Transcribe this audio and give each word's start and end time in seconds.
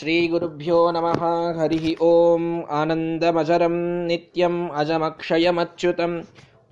श्रीगुरुभ्यो 0.00 0.78
नमः 0.94 1.22
हरिः 1.58 1.84
ॐ 2.06 2.42
आनन्दमजरं 2.78 3.76
नित्यम् 4.08 4.58
अजमक्षयमच्युतम् 4.80 6.16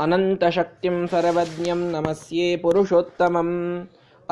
अनन्तशक्तिं 0.04 0.96
सर्वज्ञं 1.12 1.80
नमस्ये 1.94 2.48
पुरुषोत्तमम् 2.62 3.54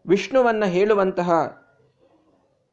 ವಿಷ್ಣುವನ್ನು 0.06 0.66
ಹೇಳುವಂತಹ 0.66 1.30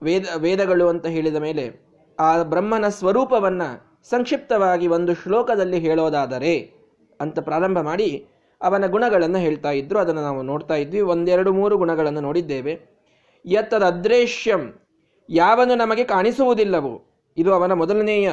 ವೇದ, 0.03 0.25
ವೇದಗಳು 0.35 0.87
ಅಂತ 0.87 1.05
ಹೇಳಿದ 1.05 1.35
ಮೇಲೆ 1.35 1.79
ಆ 2.19 2.43
ಬ್ರಹ್ಮನ 2.43 2.87
ಸ್ವರೂಪವನ್ನು 2.87 3.99
ಸಂಕ್ಷಿಪ್ತವಾಗಿ 4.09 4.87
ಒಂದು 4.87 5.15
ಶ್ಲೋಕದಲ್ಲಿ 5.15 5.79
ಹೇಳೋದಾದರೆ 5.79 6.73
ಅಂತ 7.21 7.39
ಪ್ರಾರಂಭ 7.39 7.79
ಮಾಡಿ 7.79 8.27
ಅವನ 8.61 8.85
ಗುಣಗಳನ್ನು 8.87 9.39
ಹೇಳ್ತಾ 9.39 9.71
ಇದ್ರು, 9.71 9.99
ಅದನ್ನು 9.99 10.21
ನಾವು 10.21 10.41
ನೋಡ್ತಾ 10.41 10.75
ಇದ್ವಿ. 10.75 11.01
ಒಂದೆರಡು 11.01 11.53
ಮೂರು 11.53 11.77
ಗುಣಗಳನ್ನು 11.77 12.21
ನೋಡಿದ್ದೇವೆ. 12.21 12.73
ಯತ್ತದ 13.45 13.83
ಅದೃಶ್ಯಂ, 13.83 14.79
ಯಾವನು 15.29 15.75
ನಮಗೆ 15.75 16.03
ಕಾಣಿಸುವುದಿಲ್ಲವೋ, 16.03 16.93
ಇದು 17.37 17.53
ಅವನ 17.53 17.73
ಮೊದಲನೆಯ 17.73 18.29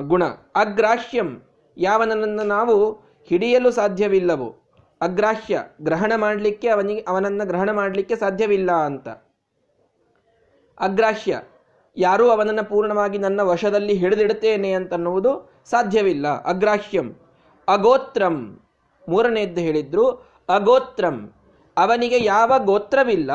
ಗುಣ. 0.00 0.24
ಅಗ್ರಾಹ್ಯಂ, 0.54 1.42
ಯಾವನನ್ನು 1.76 2.44
ನಾವು 2.46 2.92
ಹಿಡಿಯಲು 3.24 3.70
ಸಾಧ್ಯವಿಲ್ಲವೋ, 3.70 4.48
ಅಗ್ರಾಹ್ಯ, 5.00 5.62
ಗ್ರಹಣ 5.82 6.12
ಮಾಡಲಿಕ್ಕೆ 6.16 6.68
ಅವನಿಗೆ, 6.68 7.00
ಅವನನ್ನು 7.08 7.46
ಗ್ರಹಣ 7.46 7.70
ಮಾಡಲಿಕ್ಕೆ 7.70 8.16
ಸಾಧ್ಯವಿಲ್ಲ 8.16 8.72
ಅಂತ. 8.72 9.08
ಅಗ್ರಾಹ್ಯ, 10.80 11.42
ಯಾರೂ 11.96 12.28
ಅವನನ್ನು 12.28 12.68
ಪೂರ್ಣವಾಗಿ 12.68 13.18
ನನ್ನ 13.18 13.40
ವಶದಲ್ಲಿ 13.40 13.94
ಹಿಡಿದಿಡುತ್ತೇನೆ 13.94 14.72
ಅಂತನ್ನುವುದು 14.72 15.32
ಸಾಧ್ಯವಿಲ್ಲ. 15.70 16.26
ಅಗ್ರಾಹ್ಯಂ, 16.44 17.08
ಅಗೋತ್ರಂ. 17.68 18.61
ಮೂರನೆಯದ್ದು 19.08 19.60
ಹೇಳಿದ್ರು, 19.60 20.04
ಅಗೋತ್ರಂ, 20.48 21.34
ಅವನಿಗೆ 21.76 22.24
ಯಾವ 22.24 22.52
ಗೋತ್ರವಿಲ್ಲ. 22.58 23.30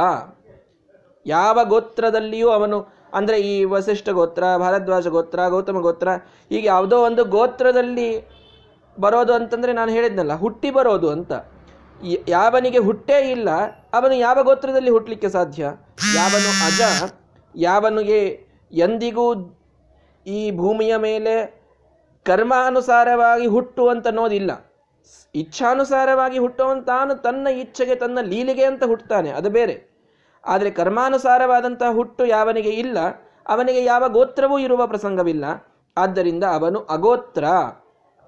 ಯಾವ 1.25 1.59
ಗೋತ್ರದಲ್ಲಿಯೂ 1.63 2.49
ಅವನು, 2.49 2.77
ಅಂದರೆ 3.13 3.37
ಈ 3.39 3.63
ವಸಿಷ್ಠ 3.63 4.09
ಗೋತ್ರ, 4.09 4.43
ಭಾರದ್ವಾಜ 4.57 5.07
ಗೋತ್ರ, 5.07 5.47
ಗೌತಮ 5.47 5.79
ಗೋತ್ರ, 5.79 6.07
ಈಗ 6.51 6.65
ಯಾವುದೋ 6.65 6.97
ಒಂದು 6.97 7.25
ಗೋತ್ರದಲ್ಲಿ 7.25 8.09
ಬರೋದು 8.99 9.33
ಅಂತಂದ್ರೆ 9.33 9.73
ನಾನು 9.73 9.91
ಹೇಳಿದ್ನಲ್ಲ, 9.91 10.35
ಹುಟ್ಟಿ 10.35 10.71
ಬರೋದು 10.71 11.09
ಅಂತ. 11.09 11.31
ಯಾವನಿಗೆ 12.27 12.77
ಹುಟ್ಟೇ 12.77 13.19
ಇಲ್ಲ, 13.31 13.49
ಅವನು 13.93 14.13
ಯಾವ 14.13 14.37
ಗೋತ್ರದಲ್ಲಿ 14.43 14.89
ಹುಟ್ಟಲಿಕ್ಕೆ 14.89 15.29
ಸಾಧ್ಯ? 15.29 15.63
ಯಾವನು 16.15 16.49
ಅಜ, 16.67 16.81
ಯಾವನಿಗೆ 17.55 18.19
ಎಂದಿಗೂ 18.71 19.55
ಈ 20.25 20.51
ಭೂಮಿಯ 20.51 20.95
ಮೇಲೆ 20.95 21.33
ಕರ್ಮಾನುಸಾರವಾಗಿ 22.25 23.47
ಹುಟ್ಟು 23.47 23.89
ಅಂತ 23.89 24.07
ಅನ್ನೋದಿಲ್ಲ. 24.07 24.51
ಇಚ್ಛಾನುಸಾರವಾಗಿ 25.35 26.37
ಹುಟ್ಟುವಂತಾನು 26.37 27.15
ತನ್ನ 27.15 27.47
ಇಚ್ಛೆಗೆ 27.47 27.95
ತನ್ನ 27.95 28.19
ಲೀಲಿಗೆ 28.21 28.65
ಅಂತ 28.65 28.83
ಹುಟ್ಟುತ್ತಾನೆ 28.83 29.29
ಅದು 29.29 29.49
ಬೇರೆ. 29.49 29.97
ಆದರೆ 30.45 30.69
ಕರ್ಮಾನುಸಾರವಾದಂತಹ 30.69 31.91
ಹುಟ್ಟು 31.91 32.25
ಯಾವನಿಗೆ 32.25 32.69
ಇಲ್ಲ, 32.69 32.97
ಅವನಿಗೆ 33.47 33.83
ಯಾವ 33.83 34.09
ಗೋತ್ರವೂ 34.09 34.59
ಇರುವ 34.59 34.87
ಪ್ರಸಂಗವಿಲ್ಲ. 34.87 35.45
ಆದ್ದರಿಂದ 35.97 36.43
ಅವನು 36.43 36.79
ಅಗೋತ್ರ 36.79 37.45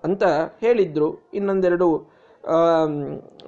ಅಂತ 0.03 0.23
ಹೇಳಿದ್ರು. 0.59 1.29
ಇನ್ನೊಂದೆರಡು 1.33 2.11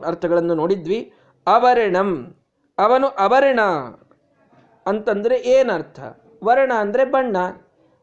ಅರ್ಥಗಳನ್ನು 0.05 0.53
ನೋಡಿದ್ವಿ. 0.53 1.13
ಅವರ್ಣಂ. 1.47 2.35
ಅವನು 2.77 3.07
ಅವರ್ಣ 3.07 3.59
ಅಂತಂದ್ರೆ 4.85 5.35
ಏನರ್ಥ? 5.35 5.99
ವರ್ಣ 6.43 6.73
ಅಂದ್ರೆ 6.73 7.05
ಬಣ್ಣ. 7.05 7.37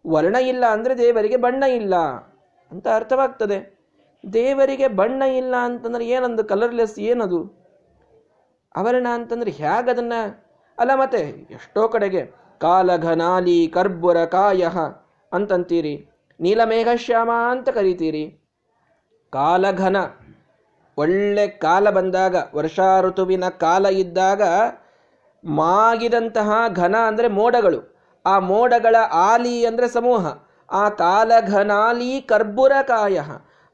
ವರ್ಣ 0.06 0.36
ಇಲ್ಲ 0.36 0.64
ಅಂದ್ರೆ 0.66 0.98
ದೇವರಿಗೆ 0.98 1.36
ಬಣ್ಣ 1.36 1.62
ಇಲ್ಲ 1.62 1.96
ಅಂತ 2.70 2.88
ಅರ್ಥವಾಗ್ತದೆ. 2.88 3.77
ದೇವರಿಗೆ 4.32 4.86
ಬಣ್ಣ 4.98 5.22
ಇಲ್ಲ 5.38 5.54
ಅಂತಂದ್ರೆ 5.64 6.04
ಏನಂದು 6.06 6.42
ಕಲರ್ಲೆಸ್ 6.44 6.98
ಏನದು? 7.10 7.40
ಅವರ್ಣ 8.74 9.06
ಅಂತಂದ್ರೆ 9.12 9.50
ಹೇಗದನ್ನ 9.50 10.14
ಅಲ್ಲ 10.78 10.92
ಮತ್ತೆ 10.94 11.20
ಎಷ್ಟೋ 11.50 11.82
ಕಡೆಗೆ 11.88 12.22
ಕಾಲಘನಾಲಿ 12.60 13.58
ಕರ್ಬುರ 13.66 14.18
ಕಾಯ 14.24 14.62
ಅಂತಂತೀರಿ, 15.32 15.94
ನೀಲಮೇಘಶ್ಯಾಮ 16.40 17.30
ಅಂತ 17.50 17.68
ಕರಿತೀರಿ. 17.68 18.24
ಕಾಲಘನ, 19.32 19.96
ಒಳ್ಳೆ 20.98 21.46
ಕಾಲ 21.64 21.90
ಬಂದಾಗ 21.90 22.36
ವರ್ಷಾ 22.54 22.88
ಋತುವಿನ 23.00 23.44
ಕಾಲ 23.58 23.86
ಇದ್ದಾಗ 23.96 24.42
ಮಾಗಿದಂತಹ 25.44 26.50
ಘನ 26.74 26.96
ಅಂದರೆ 27.06 27.28
ಮೋಡಗಳು. 27.30 27.80
ಆ 28.24 28.34
ಮೋಡಗಳ 28.48 28.96
ಆಲಿ 29.26 29.56
ಅಂದರೆ 29.66 29.88
ಸಮೂಹ. 29.88 30.26
ಆ 30.68 30.84
ಕಾಲಘನಾಲಿ 31.02 32.12
ಕರ್ಬುರ 32.20 32.72
ಕಾಯ 32.82 33.18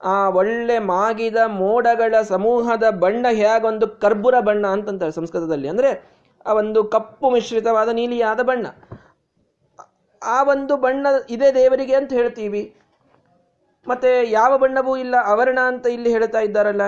ಆ 0.05 0.15
ಒಳ್ಳೆ 0.39 0.77
ಮಾಗಿದ 0.95 1.39
ಮೋಡಗಳ 1.61 2.15
ಸಮೂಹದ 2.33 2.87
ಬಣ್ಣ 3.03 3.27
ಹೇಗೊಂದು 3.41 3.87
ಕರ್ಬುರ 4.03 4.37
ಬಣ್ಣ 4.49 4.65
ಅಂತಂತಾರೆ 4.77 5.13
ಸಂಸ್ಕೃತದಲ್ಲಿ. 5.19 5.69
ಅಂದರೆ 5.73 5.91
ಆ 6.47 6.55
ಒಂದು 6.61 6.81
ಕಪ್ಪು 6.95 7.27
ಮಿಶ್ರಿತವಾದ 7.35 7.91
ನೀಲಿಯಾದ 7.99 8.41
ಬಣ್ಣ. 8.51 8.67
ಆ 10.23 10.39
ಒಂದು 10.55 10.75
ಬಣ್ಣ 10.85 11.07
ಇದೇ 11.37 11.49
ದೇವರಿಗೆ 11.61 11.95
ಅಂತ 12.01 12.13
ಹೇಳ್ತೀವಿ. 12.19 12.63
ಮತ್ತೆ 13.87 14.11
ಯಾವ 14.31 14.53
ಬಣ್ಣವೂ 14.59 14.93
ಇಲ್ಲ 15.05 15.15
ಅವರ್ಣ 15.33 15.61
ಅಂತ 15.71 15.87
ಇಲ್ಲಿ 15.97 16.11
ಹೇಳ್ತಾ 16.17 16.41
ಇದ್ದಾರಲ್ಲ. 16.47 16.85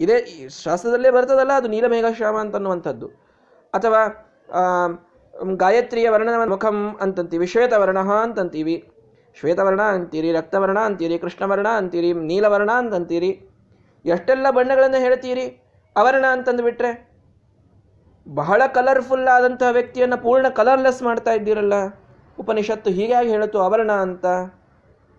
ಇದೇ 0.00 0.16
ಶಾಸ್ತ್ರದಲ್ಲೇ 0.64 1.10
ಬರ್ತದಲ್ಲ, 1.16 1.52
ಅದು 1.60 1.68
ನೀಲಮೇಘಶ್ಯಾಮ 1.74 2.36
ಅಂತನ್ನುವಂಥದ್ದು. 2.44 3.06
ಅಥವಾ 3.74 4.00
ಗಾಯತ್ರಿಯ 5.62 6.08
ವರ್ಣನ 6.14 6.44
ಮುಖಂ 6.52 6.76
ಅಂತಂತೀವಿ, 7.04 7.46
ಶ್ವೇತವರ್ಣ 7.52 8.00
ಅಂತಂತೀವಿ. 8.26 8.76
ಶ್ವೇತವರ್ಣ 9.40 9.82
ಅಂತೀರಿ, 9.82 10.32
ರಕ್ತವರ್ಣ 10.32 10.78
ಅಂತೀರಿ, 10.78 11.18
ಕೃಷ್ಣವರ್ಣ 11.18 11.68
ಅಂತೀರಿ, 11.68 12.12
ನೀಲವರ್ಣ 12.12 12.70
ಅಂತಂತೀರಿ. 12.70 13.48
ಎಷ್ಟೆಲ್ಲ 14.04 14.50
ಬಣ್ಣಗಳನ್ನು 14.50 15.00
ಹೇಳ್ತೀರಿ? 15.00 15.46
ಅವರ್ಣ 15.96 16.24
ಅಂತಂದು 16.32 16.62
ಬಿಟ್ರೆ 16.62 17.10
ಬಹಳ 18.28 18.62
ಕಲರ್ಫುಲ್ 18.74 19.28
ಆದಂತಹ 19.28 19.66
ವ್ಯಕ್ತಿಯನ್ನು 19.70 20.22
ಪೂರ್ಣ 20.22 20.48
ಕಲರ್ಲೆಸ್ 20.48 21.02
ಮಾಡ್ತಾ 21.02 21.32
ಇದ್ದೀರಲ್ಲ. 21.32 21.72
ಉಪನಿಷತ್ತು 22.38 22.90
ಹೀಗಾಗಿ 22.90 23.28
ಹೇಳುತ್ತು, 23.28 23.58
ಅವರ್ಣ 23.58 23.92
ಅಂತ. 23.92 24.26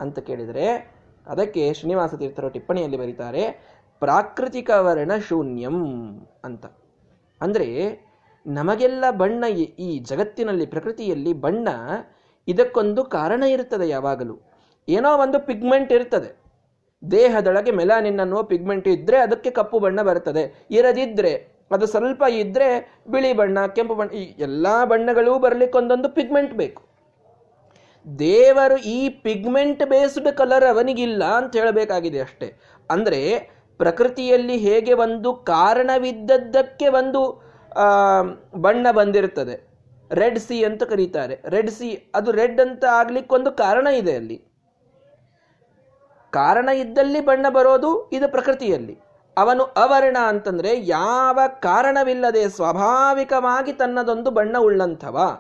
ಅಂತ 0.02 0.20
ಕೇಳಿದರೆ, 0.20 0.98
ಅದಕ್ಕೆ 1.28 1.74
ಶ್ರೀನಿವಾಸ 1.74 2.14
ತೀರ್ಥರು 2.14 2.50
ಟಿಪ್ಪಣಿಯಲ್ಲಿ 2.50 2.98
ಬರೀತಾರೆ, 2.98 3.74
ಪ್ರಾಕೃತಿಕ 4.00 4.70
ವರ್ಣ 4.70 5.12
ಶೂನ್ಯಂ 5.28 5.84
ಅಂತ. 6.44 6.66
ಅಂದರೆ, 7.42 8.00
ನಮಗೆಲ್ಲ 8.48 9.12
ಬಣ್ಣ 9.12 9.44
ಈ 9.80 10.00
ಜಗತ್ತಿನಲ್ಲಿ, 10.00 10.66
ಪ್ರಕೃತಿಯಲ್ಲಿ 10.66 11.34
ಬಣ್ಣ 11.34 11.68
ಇದಕ್ಕೊಂದು 12.48 13.04
ಕಾರಣ 13.04 13.44
ಇರುತ್ತದೆ 13.44 13.88
ಯಾವಾಗಲೂ. 13.90 14.36
ಏನೋ 14.88 15.18
ಒಂದು 15.18 15.40
ಪಿಗ್ಮೆಂಟ್ 15.40 15.92
ಇರ್ತದೆ. 15.92 16.30
ದೇಹದೊಳಗೆ 17.04 17.72
ಮೆಲಾನಿನ್ 17.72 18.20
ಅನ್ನುವ 18.20 18.44
ಪಿಗ್ಮೆಂಟ್ 18.44 18.88
ಇದ್ದರೆ 18.88 19.18
ಅದಕ್ಕೆ 19.18 19.50
ಕಪ್ಪು 19.52 19.80
ಬಣ್ಣ 19.80 20.02
ಬರ್ತದೆ. 20.02 20.66
ಇರದಿದ್ದರೆ 20.72 21.34
ಅದು 21.72 21.86
ಸ್ವಲ್ಪ 21.86 22.24
ಇದ್ದರೆ 22.24 22.68
ಬಿಳಿ 23.10 23.34
ಬಣ್ಣ, 23.34 23.66
ಕೆಂಪು 23.68 23.96
ಬಣ್ಣ, 23.96 24.12
ಈ 24.12 24.24
ಎಲ್ಲ 24.40 24.68
ಬಣ್ಣಗಳೂ 24.86 25.40
ಬರಲಿಕ್ಕೆ 25.40 25.78
ಒಂದೊಂದು 25.78 26.10
ಪಿಗ್ಮೆಂಟ್ 26.10 26.54
ಬೇಕು. 26.54 26.82
ದೇವರು 28.20 28.78
ಈ 28.78 29.10
ಪಿಗ್ಮೆಂಟ್ 29.10 29.84
ಬೇಸ್ಡ್ 29.84 30.32
ಕಲರ್ 30.38 30.64
ಅವನಿಗಿಲ್ಲ 30.64 31.24
ಅಂತ 31.24 31.56
ಹೇಳಬೇಕಾಗಿದೆ 31.56 32.20
ಅಷ್ಟೇ. 32.20 32.48
ಅಂದರೆ 32.90 33.22
ಪ್ರಕೃತಿಯಲ್ಲಿ 33.78 34.58
ಹೇಗೆ 34.58 34.94
ಒಂದು 34.94 35.34
ಕಾರಣವಿದ್ದದ್ದಕ್ಕೆ 35.34 36.88
ಒಂದು 36.88 37.22
ಬಣ್ಣ 38.56 38.88
ಬಂದಿರ್ತದೆ. 38.92 39.67
ರೆಡ್ 40.12 40.40
ಸಿ 40.40 40.64
ಅಂತ 40.64 40.84
ಕರೀತಾರೆ. 40.84 41.42
ರೆಡ್ 41.46 41.72
ಸಿ, 41.72 42.12
ಅದು 42.16 42.32
ರೆಡ್ 42.32 42.62
ಅಂತ 42.62 42.86
ಆಗ್ಲಿಕ್ಕೆ 42.86 43.36
ಒಂದು 43.36 43.52
ಕಾರಣ 43.52 43.88
ಇದೆ 43.88 44.16
ಅಲ್ಲಿ. 44.16 44.46
ಕಾರಣ 46.30 46.70
ಇದ್ದಲ್ಲಿ 46.70 47.26
ಬಣ್ಣ 47.26 47.50
ಬರೋದು 47.50 48.10
ಇದು 48.10 48.32
ಪ್ರಕೃತಿಯಲ್ಲಿ. 48.32 49.00
ಅವನು 49.38 49.64
ಅವರ್ಣ 49.64 50.18
ಅಂತಂದ್ರೆ 50.28 50.88
ಯಾವ 50.88 51.40
ಕಾರಣವಿಲ್ಲದೆ 51.60 52.50
ಸ್ವಾಭಾವಿಕವಾಗಿ 52.50 53.74
ತನ್ನದೊಂದು 53.74 54.32
ಬಣ್ಣ 54.32 54.58
ಉಳ್ಳಂಥವ. 54.58 55.38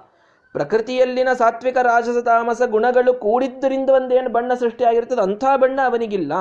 ಪ್ರಕೃತಿಯಲ್ಲಿನ 0.53 1.33
ಸಾತ್ವಿಕ 1.33 1.77
ರಾಜಸ 1.77 2.23
ತಾಮಸ 2.25 2.61
ಗುಣಗಳು 2.65 3.13
ಕೂಡಿದ್ದರಿಂದ 3.13 3.89
ಒಂದೇನು 3.89 4.29
ಬಣ್ಣ 4.29 4.53
ಸೃಷ್ಟಿಯಾಗಿರ್ತದೆ 4.53 5.21
ಅಂಥ 5.21 5.43
ಬಣ್ಣ 5.55 5.79
ಅವನಿಗಿಲ್ಲ. 5.85 6.33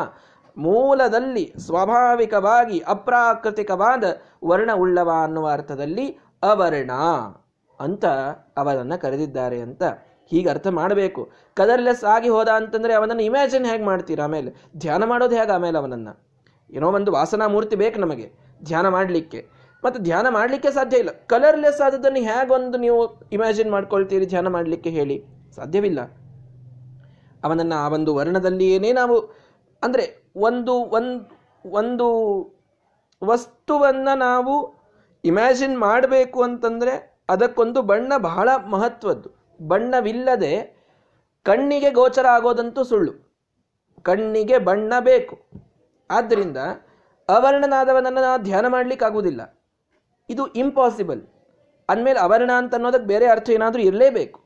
ಮೂಲದಲ್ಲಿ 0.59 1.55
ಸ್ವಾಭಾವಿಕವಾಗಿ 1.59 2.79
ಅಪ್ರಾಕೃತಿಕವಾದ 2.79 4.05
ವರ್ಣ 4.45 4.71
ಉಳ್ಳವ 4.75 5.13
ಅನ್ನುವ 5.23 5.49
ಅರ್ಥದಲ್ಲಿ 5.49 6.19
ಅವರ್ಣ. 6.43 6.91
ಅಂತ 7.81 8.05
ಅವರನ್ನು 8.57 9.01
ಕರೆದಿದ್ದಾರೆ 9.01 9.61
ಅಂತ 9.61 9.83
ಹೀಗೆ 10.31 10.49
ಅರ್ಥ 10.49 10.67
ಮಾಡಬೇಕು. 10.67 11.31
ಕಲರ್ಲೆಸ್ 11.55 12.05
ಆಗಿ 12.05 12.29
ಹೋದ 12.29 12.49
ಅಂತಂದರೆ 12.49 12.95
ಅವನನ್ನು 12.95 13.23
ಇಮ್ಯಾಜಿನ್ 13.23 13.67
ಹೇಗೆ 13.67 13.85
ಮಾಡ್ತೀರಾ 13.85 14.25
ಆಮೇಲೆ? 14.25 14.55
ಧ್ಯಾನ 14.77 15.05
ಮಾಡೋದು 15.05 15.37
ಹೇಗೆ 15.37 15.53
ಆಮೇಲೆ 15.53 15.79
ಅವನನ್ನು? 15.79 16.27
ಏನೋ 16.71 16.93
ಒಂದು 16.93 17.13
ವಾಸನಾ 17.13 17.49
ಮೂರ್ತಿ 17.49 17.77
ಬೇಕು 17.77 18.01
ನಮಗೆ 18.01 18.33
ಧ್ಯಾನ 18.65 18.89
ಮಾಡಲಿಕ್ಕೆ. 18.89 19.49
ಮತ್ತು 19.85 20.03
ಧ್ಯಾನ 20.03 20.29
ಮಾಡಲಿಕ್ಕೆ 20.29 20.71
ಸಾಧ್ಯ 20.71 20.97
ಇಲ್ಲ. 20.97 21.11
ಕಲರ್ಲೆಸ್ 21.11 21.81
ಆದದನ್ನು 21.81 22.19
ಹೇಗೊಂದು 22.19 22.79
ನೀವು 22.79 23.21
ಇಮ್ಯಾಜಿನ್ 23.33 23.71
ಮಾಡ್ಕೊಳ್ತೀರಿ 23.71 24.27
ಧ್ಯಾನ 24.27 24.49
ಮಾಡಲಿಕ್ಕೆ 24.49 24.91
ಹೇಳಿ? 24.91 25.25
ಸಾಧ್ಯವಿಲ್ಲ. 25.55 26.01
ಅವನನ್ನು 27.45 27.75
ಆ 27.75 27.89
ಒಂದು 27.89 28.15
ವರ್ಣದಲ್ಲಿಯೇನೇ 28.15 28.93
ನಾವು 28.93 29.21
ಅಂದರೆ 29.83 30.33
ಒಂದು 30.37 30.73
ಒಂದು 30.73 31.37
ಒಂದು 31.71 32.07
ವಸ್ತುವನ್ನು 33.25 34.19
ನಾವು 34.19 34.75
ಇಮ್ಯಾಜಿನ್ 35.25 35.79
ಮಾಡಬೇಕು 35.79 36.43
ಅಂತಂದ್ರೆ 36.43 37.16
ಅದಕ್ಕೊಂದು 37.29 37.83
ಬಣ್ಣ 37.83 38.13
ಬಹಳ 38.17 38.49
ಮಹತ್ವದ್ದು. 38.71 39.29
ಬಣ್ಣವಿಲ್ಲದೆ 39.67 40.53
ಕಣ್ಣಿಗೆ 41.45 41.91
ಗೋಚರ 41.91 42.27
ಆಗೋದಂತೂ 42.27 42.85
ಸುಳ್ಳು. 42.85 43.13
ಕಣ್ಣಿಗೆ 44.03 44.59
ಬಣ್ಣ 44.59 44.93
ಬೇಕು. 45.01 45.39
ಆದ್ದರಿಂದ 46.11 46.57
ಅವರ್ಣನಾದವನನ್ನು 47.29 48.21
ನಾವು 48.21 48.43
ಧ್ಯಾನ 48.43 48.67
ಮಾಡಲಿಕ್ಕಾಗುವುದಿಲ್ಲ. 48.67 49.65
ಇದು 50.31 50.47
ಇಂಪಾಸಿಬಲ್ 50.47 51.23
ಅಂದಮೇಲೆ 51.89 52.19
ಅವರ್ಣ 52.19 52.51
ಅಂತ 52.53 52.75
ಅನ್ನೋದಕ್ಕೆ 52.75 53.07
ಬೇರೆ 53.07 53.27
ಅರ್ಥ 53.27 53.51
ಏನಾದರೂ 53.51 53.83
ಇರಲೇಬೇಕು. 53.83 54.41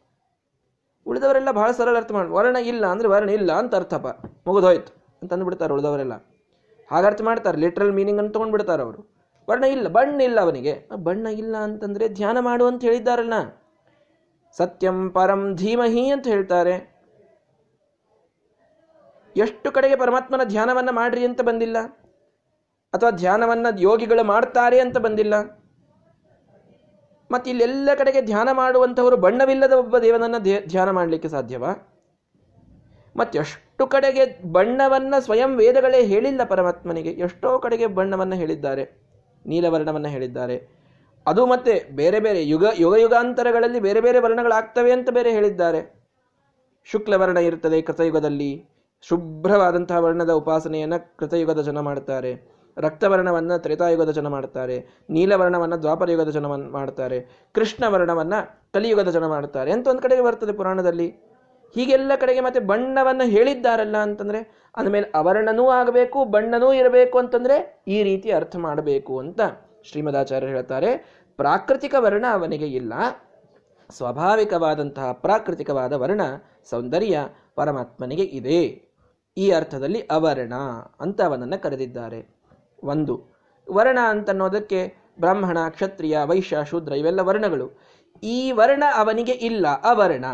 ಉಳಿದವರೆಲ್ಲ 1.06 1.50
ಬಹಳ 1.50 1.70
ಸರಳ 1.70 1.96
ಅರ್ಥ 1.96 2.12
ಮಾಡಿ, 2.12 2.28
ವರ್ಣ 2.28 2.56
ಇಲ್ಲ 2.56 2.86
ಅಂದರೆ 2.86 3.08
ವರ್ಣ 3.08 3.28
ಇಲ್ಲ 3.28 3.52
ಅಂತ 3.52 3.74
ಅರ್ಥಪ. 3.74 4.06
ಮುಗಿದೋಯ್ತು 4.46 4.92
ಅಂತ 5.22 5.32
ಅಂದ್ಬಿಡ್ತಾರೆ 5.32 5.72
ಉಳಿದವರೆಲ್ಲ. 5.72 6.14
ಅರ್ಥ 7.06 7.22
ಮಾಡ್ತಾರೆ. 7.22 7.58
ಲಿಟ್ರಲ್ 7.58 7.92
ಮೀನಿಂಗ್ 7.92 8.20
ಅಂತ 8.20 8.32
ತೊಗೊಂಡ್ಬಿಡ್ತಾರೆ 8.32 8.82
ಅವರು. 8.82 9.19
ವರ್ಣ 9.50 9.64
ಇಲ್ಲ, 9.64 9.88
ಬಣ್ಣ 9.88 10.20
ಇಲ್ಲ 10.20 10.40
ಅವನಿಗೆ. 10.40 10.88
ಬಣ್ಣ 10.96 11.26
ಇಲ್ಲ 11.26 11.56
ಅಂತಂದ್ರೆ 11.56 12.08
ಧ್ಯಾನ 12.08 12.38
ಮಾಡು 12.38 12.66
ಅಂತ 12.66 12.82
ಹೇಳಿದ್ದಾರಲ್ಲ. 12.84 13.32
ಸತ್ಯಂ 14.56 15.10
ಪರಂ 15.10 15.54
ಧೀಮಹಿ 15.54 16.10
ಅಂತ 16.10 16.26
ಹೇಳ್ತಾರೆ. 16.26 16.90
ಎಷ್ಟು 19.36 19.72
ಕಡೆಗೆ 19.72 19.96
ಪರಮಾತ್ಮನ 19.96 20.40
ಧ್ಯಾನವನ್ನ 20.44 20.90
ಮಾಡ್ರಿ 20.90 21.24
ಅಂತ 21.24 21.40
ಬಂದಿಲ್ಲ? 21.40 21.76
ಅಥವಾ 22.94 23.10
ಧ್ಯಾನವನ್ನ 23.10 23.66
ಯೋಗಿಗಳು 23.78 24.24
ಮಾಡ್ತಾರೆ 24.24 24.80
ಅಂತ 24.80 24.98
ಬಂದಿಲ್ಲ? 24.98 25.34
ಮತ್ತೆ 27.30 27.50
ಇಲ್ಲೆಲ್ಲ 27.50 27.88
ಕಡೆಗೆ 27.98 28.22
ಧ್ಯಾನ 28.22 28.48
ಮಾಡುವಂಥವರು 28.52 29.16
ಬಣ್ಣವಿಲ್ಲದ 29.16 29.72
ಒಬ್ಬ 29.72 29.98
ದೇವನನ್ನ 29.98 30.34
ಧ್ಯಾನ 30.66 30.90
ಮಾಡಲಿಕ್ಕೆ 30.90 31.28
ಸಾಧ್ಯವಾ? 31.28 31.72
ಮತ್ತೆಷ್ಟು 33.16 33.86
ಕಡೆಗೆ 33.86 34.52
ಬಣ್ಣವನ್ನ 34.52 35.14
ಸ್ವಯಂ 35.18 35.56
ವೇದಗಳೇ 35.56 36.06
ಹೇಳಿಲ್ಲ 36.06 36.44
ಪರಮಾತ್ಮನಿಗೆ, 36.44 37.10
ಎಷ್ಟೋ 37.10 37.58
ಕಡೆಗೆ 37.58 37.86
ಬಣ್ಣವನ್ನು 37.86 38.36
ಹೇಳಿದ್ದಾರೆ. 38.36 39.09
ನೀಲವರ್ಣವನ್ನ 39.46 40.06
ಹೇಳಿದ್ದಾರೆ. 40.06 40.80
ಅದು 41.26 41.46
ಮತ್ತೆ 41.46 41.88
ಬೇರೆ 41.96 42.20
ಬೇರೆ 42.20 42.48
ಯುಗ 42.48 42.64
ಯುಗ 42.78 42.94
ಯುಗಾಂತರಗಳಲ್ಲಿ 42.98 43.80
ಬೇರೆ 43.80 44.00
ಬೇರೆ 44.00 44.18
ವರ್ಣಗಳಾಗ್ತವೆ 44.18 44.92
ಅಂತ 44.92 45.10
ಬೇರೆ 45.10 45.30
ಹೇಳಿದ್ದಾರೆ. 45.32 46.00
ಶುಕ್ಲವರ್ಣ 46.84 47.36
ಇರ್ತದೆ 47.36 47.82
ಕೃತಯುಗದಲ್ಲಿ. 47.82 48.68
ಶುಭ್ರವಾದಂತಹ 49.02 49.96
ವರ್ಣದ 49.96 50.30
ಉಪಾಸನೆಯನ್ನು 50.30 51.16
ಕೃತಯುಗದ 51.16 51.62
ಜನ 51.62 51.80
ಮಾಡ್ತಾರೆ. 51.80 52.60
ರಕ್ತವರ್ಣವನ್ನು 52.78 53.58
ತ್ರೇತಾಯುಗದ 53.58 54.10
ಜನ 54.10 54.26
ಮಾಡ್ತಾರೆ. 54.26 54.86
ನೀಲವರ್ಣವನ್ನು 55.10 55.82
ದ್ವಾಪರಯುಗದ 55.82 56.30
ಜನ 56.30 56.46
ಮಾಡ್ತಾರೆ. 56.46 57.48
ಕೃಷ್ಣ 57.52 57.84
ವರ್ಣವನ್ನ 57.86 58.34
ಕಲಿಯುಗದ 58.74 59.10
ಜನ 59.10 59.26
ಮಾಡ್ತಾರೆ. 59.26 59.72
ಅಂತ 59.72 59.88
ಒಂದು 59.88 60.02
ಕಡೆಗೆ 60.02 60.22
ಬರ್ತದೆ 60.22 60.52
ಪುರಾಣದಲ್ಲಿ? 60.52 61.08
ಹೀಗೆಲ್ಲ 61.74 62.12
ಕಡೆಗೆ 62.20 62.40
ಮತ್ತೆ 62.40 62.60
ಬಣ್ಣವನ್ನು 62.60 63.24
ಹೇಳಿದ್ದಾರಲ್ಲ 63.24 63.96
ಅಂತಂದ್ರೆ 63.96 64.59
ಅಂದಮೇಲೆ 64.76 65.10
ಅವರ್ಣನೂ 65.14 65.70
ಆಗಬೇಕು, 65.70 66.24
ಬಣ್ಣನೂ 66.24 66.72
ಇರಬೇಕು 66.72 67.18
ಅಂತಂದರೆ 67.18 67.82
ಈ 67.88 68.02
ರೀತಿ 68.02 68.30
ಅರ್ಥ 68.30 68.56
ಮಾಡಬೇಕು 68.56 69.18
ಅಂತ 69.18 69.40
ಶ್ರೀಮದಾಚಾರ್ಯರು 69.84 70.52
ಹೇಳ್ತಾರೆ. 70.52 70.90
ಪ್ರಾಕೃತಿಕ 71.36 71.94
ವರ್ಣ 71.98 72.24
ಅವನಿಗೆ 72.32 72.66
ಇಲ್ಲ. 72.66 72.92
ಸ್ವಾಭಾವಿಕವಾದಂತಹ 73.90 75.12
ಪ್ರಾಕೃತಿಕವಾದ 75.12 75.92
ವರ್ಣ 75.92 76.20
ಸೌಂದರ್ಯ 76.70 77.18
ಪರಮಾತ್ಮನಿಗೆ 77.56 78.22
ಇದೆ. 78.22 78.60
ಈ 79.36 79.50
ಅರ್ಥದಲ್ಲಿ 79.50 80.00
ಅವರ್ಣ 80.10 80.54
ಅಂತ 81.00 81.20
ಅವನನ್ನು 81.22 81.62
ಕರೆದಿದ್ದಾರೆ. 81.62 82.20
ಒಂದು, 82.84 83.14
ವರ್ಣ 83.70 83.98
ಅಂತನ್ನೋದಕ್ಕೆ 84.08 84.80
ಬ್ರಾಹ್ಮಣ, 85.20 85.58
ಕ್ಷತ್ರಿಯ, 85.68 86.18
ವೈಶ್ಯ, 86.24 86.58
ಶೂದ್ರ 86.70 86.92
ಇವೆಲ್ಲ 86.92 87.20
ವರ್ಣಗಳು. 87.20 87.66
ಈ 88.22 88.52
ವರ್ಣ 88.52 88.84
ಅವನಿಗೆ 88.96 89.32
ಇಲ್ಲ 89.32 89.66
ಅವರ್ಣ 89.66 90.24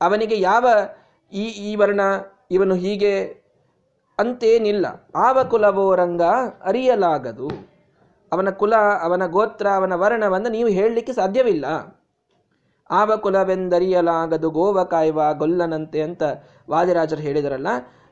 ಅವನಿಗೆ 0.00 0.40
ಯಾವ 0.40 0.66
ಈ 1.32 1.44
ಈ 1.68 1.76
ವರ್ಣ 1.76 2.00
ಇವನು 2.50 2.74
ಹೀಗೆ 2.74 3.43
ಅಂತೇನಿಲ್ಲ. 4.18 4.86
ಆವ 5.16 5.38
ಕುಲವೋ 5.44 5.94
ರಂಗ 5.94 6.22
ಅರಿಯಲಾಗದು. 6.64 7.48
ಅವನ 8.32 8.50
ಕುಲ, 8.50 8.74
ಅವನ 9.02 9.26
ಗೋತ್ರ, 9.26 9.66
ಅವನ 9.78 9.92
ವರ್ಣವನ್ನು 9.92 10.48
ನೀವು 10.48 10.68
ಹೇಳಲಿಕ್ಕೆ 10.68 11.12
ಸಾಧ್ಯವಿಲ್ಲ. 11.12 11.64
ಆವ 12.90 13.16
ಕುಲವೆಂದರಿಯಲಾಗದು 13.16 14.50
ಗೋವ 14.50 14.84
ಕಾಯುವ 14.84 15.20
ಗೊಲ್ಲನಂತೆ 15.34 16.00
ಅಂತ 16.02 16.22
ವಾದಿರಾಜರು 16.70 17.20
ಹೇಳಿದರಲ್ಲ, 17.20 17.68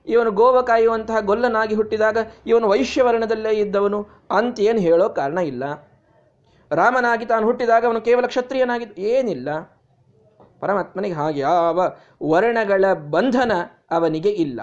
ಇವನು 0.06 0.30
ಗೋವ 0.30 0.62
ಕಾಯುವಂತಹ 0.62 1.18
ಗೊಲ್ಲನಾಗಿ 1.20 1.74
ಹುಟ್ಟಿದಾಗ 1.74 2.18
ಇವನು 2.46 2.68
ವೈಶ್ಯವರ್ಣದಲ್ಲೇ 2.68 3.52
ಇದ್ದವನು 3.54 3.98
ಅಂತೇನು 4.30 4.80
ಹೇಳೋ 4.80 5.08
ಕಾರಣ 5.08 5.38
ಇಲ್ಲ. 5.38 5.64
ರಾಮನಾಗಿ 6.70 7.26
ತಾನು 7.26 7.44
ಹುಟ್ಟಿದಾಗ 7.46 7.82
ಅವನು 7.86 8.00
ಕೇವಲ 8.00 8.26
ಕ್ಷತ್ರಿಯನಾಗಿ, 8.26 8.86
ಏನಿಲ್ಲ. 9.12 9.48
ಪರಮಾತ್ಮನಿಗೆ 10.60 11.14
ಹಾಗೆ 11.14 11.40
ಯಾವ 11.40 11.80
ವರ್ಣಗಳ 12.30 12.84
ಬಂಧನ 13.10 13.52
ಅವನಿಗೆ 13.90 14.32
ಇಲ್ಲ. 14.44 14.60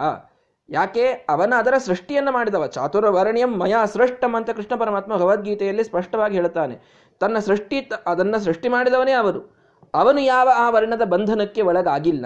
ಯಾಕೆ? 0.69 1.05
ಅವನ 1.29 1.53
ಅದರ 1.57 1.75
ಸೃಷ್ಟಿಯನ್ನು 1.77 2.31
ಮಾಡಿದವ. 2.31 2.65
ಚಾತುರ್ವರ್ಣ್ಯಂ 2.67 3.59
ಮಯಾ 3.59 3.85
ಸೃಷ್ಟಂ 3.85 4.35
ಅಂತ 4.35 4.49
ಕೃಷ್ಣ 4.49 4.75
ಪರಮಾತ್ಮ 4.75 5.15
ಭಗವದ್ಗೀತೆಯಲ್ಲಿ 5.15 5.83
ಸ್ಪಷ್ಟವಾಗಿ 5.83 6.35
ಹೇಳ್ತಾನೆ 6.35 6.75
ತನ್ನ 7.19 7.37
ಸೃಷ್ಟಿ 7.39 7.79
ಅದನ್ನು 8.07 8.39
ಸೃಷ್ಟಿ 8.39 8.69
ಮಾಡಿದವನೇ 8.69 9.11
ಅವರು 9.11 9.41
ಅವನು 9.93 10.19
ಯಾವ 10.21 10.49
ಆ 10.55 10.69
ವರ್ಣದ 10.69 11.01
ಬಂಧನಕ್ಕೆ 11.05 11.61
ಒಳಗಾಗಿಲ್ಲ. 11.61 12.25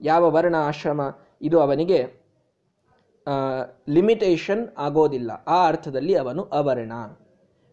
ಯಾವ 0.00 0.30
ವರ್ಣ 0.30 0.56
ಆಶ್ರಮ, 0.56 1.00
ಇದು 1.42 1.60
ಅವನಿಗೆ 1.60 2.00
ಲಿಮಿಟೇಷನ್ 3.88 4.68
ಆಗೋದಿಲ್ಲ. 4.78 5.30
ಆ 5.48 5.66
ಅರ್ಥದಲ್ಲಿ 5.68 6.14
ಅವನು 6.14 6.42
ಅವರ್ಣ. 6.42 6.92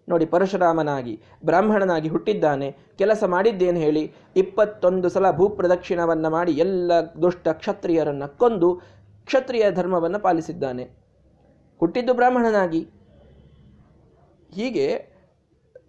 ನೋಡಿ, 0.09 0.25
ಪರಶುರಾಮನಾಗಿ, 0.25 1.21
ಬ್ರಾಹ್ಮಣನಾಗಿ 1.45 2.09
ಹುಟ್ಟಿದ್ದಾನೆ. 2.09 2.67
ಕೆಲಸ 2.97 3.23
ಮಾಡಿದ್ದೇನು 3.23 3.79
ಹೇಳಿ? 3.79 4.13
ಇಪ್ಪತ್ತೊಂದು 4.35 5.09
ಸಲ 5.09 5.31
ಭೂಪ್ರದಕ್ಷಿಣವನ್ನು 5.31 6.29
ಮಾಡಿ 6.29 6.51
ಎಲ್ಲ 6.51 6.91
ದುಷ್ಟ 7.21 7.47
ಕ್ಷತ್ರಿಯರನ್ನು 7.47 8.37
ಕೊಂದು 8.37 8.69
ಕ್ಷತ್ರಿಯ 9.29 9.65
ಧರ್ಮವನ್ನು 9.71 10.19
ಪಾಲಿಸಿದ್ದಾನೆ. 10.19 10.85
ಹುಟ್ಟಿದ್ದು 11.79 12.13
ಬ್ರಾಹ್ಮಣನಾಗಿ. 12.13 12.81
ಹೀಗೆ 14.53 14.87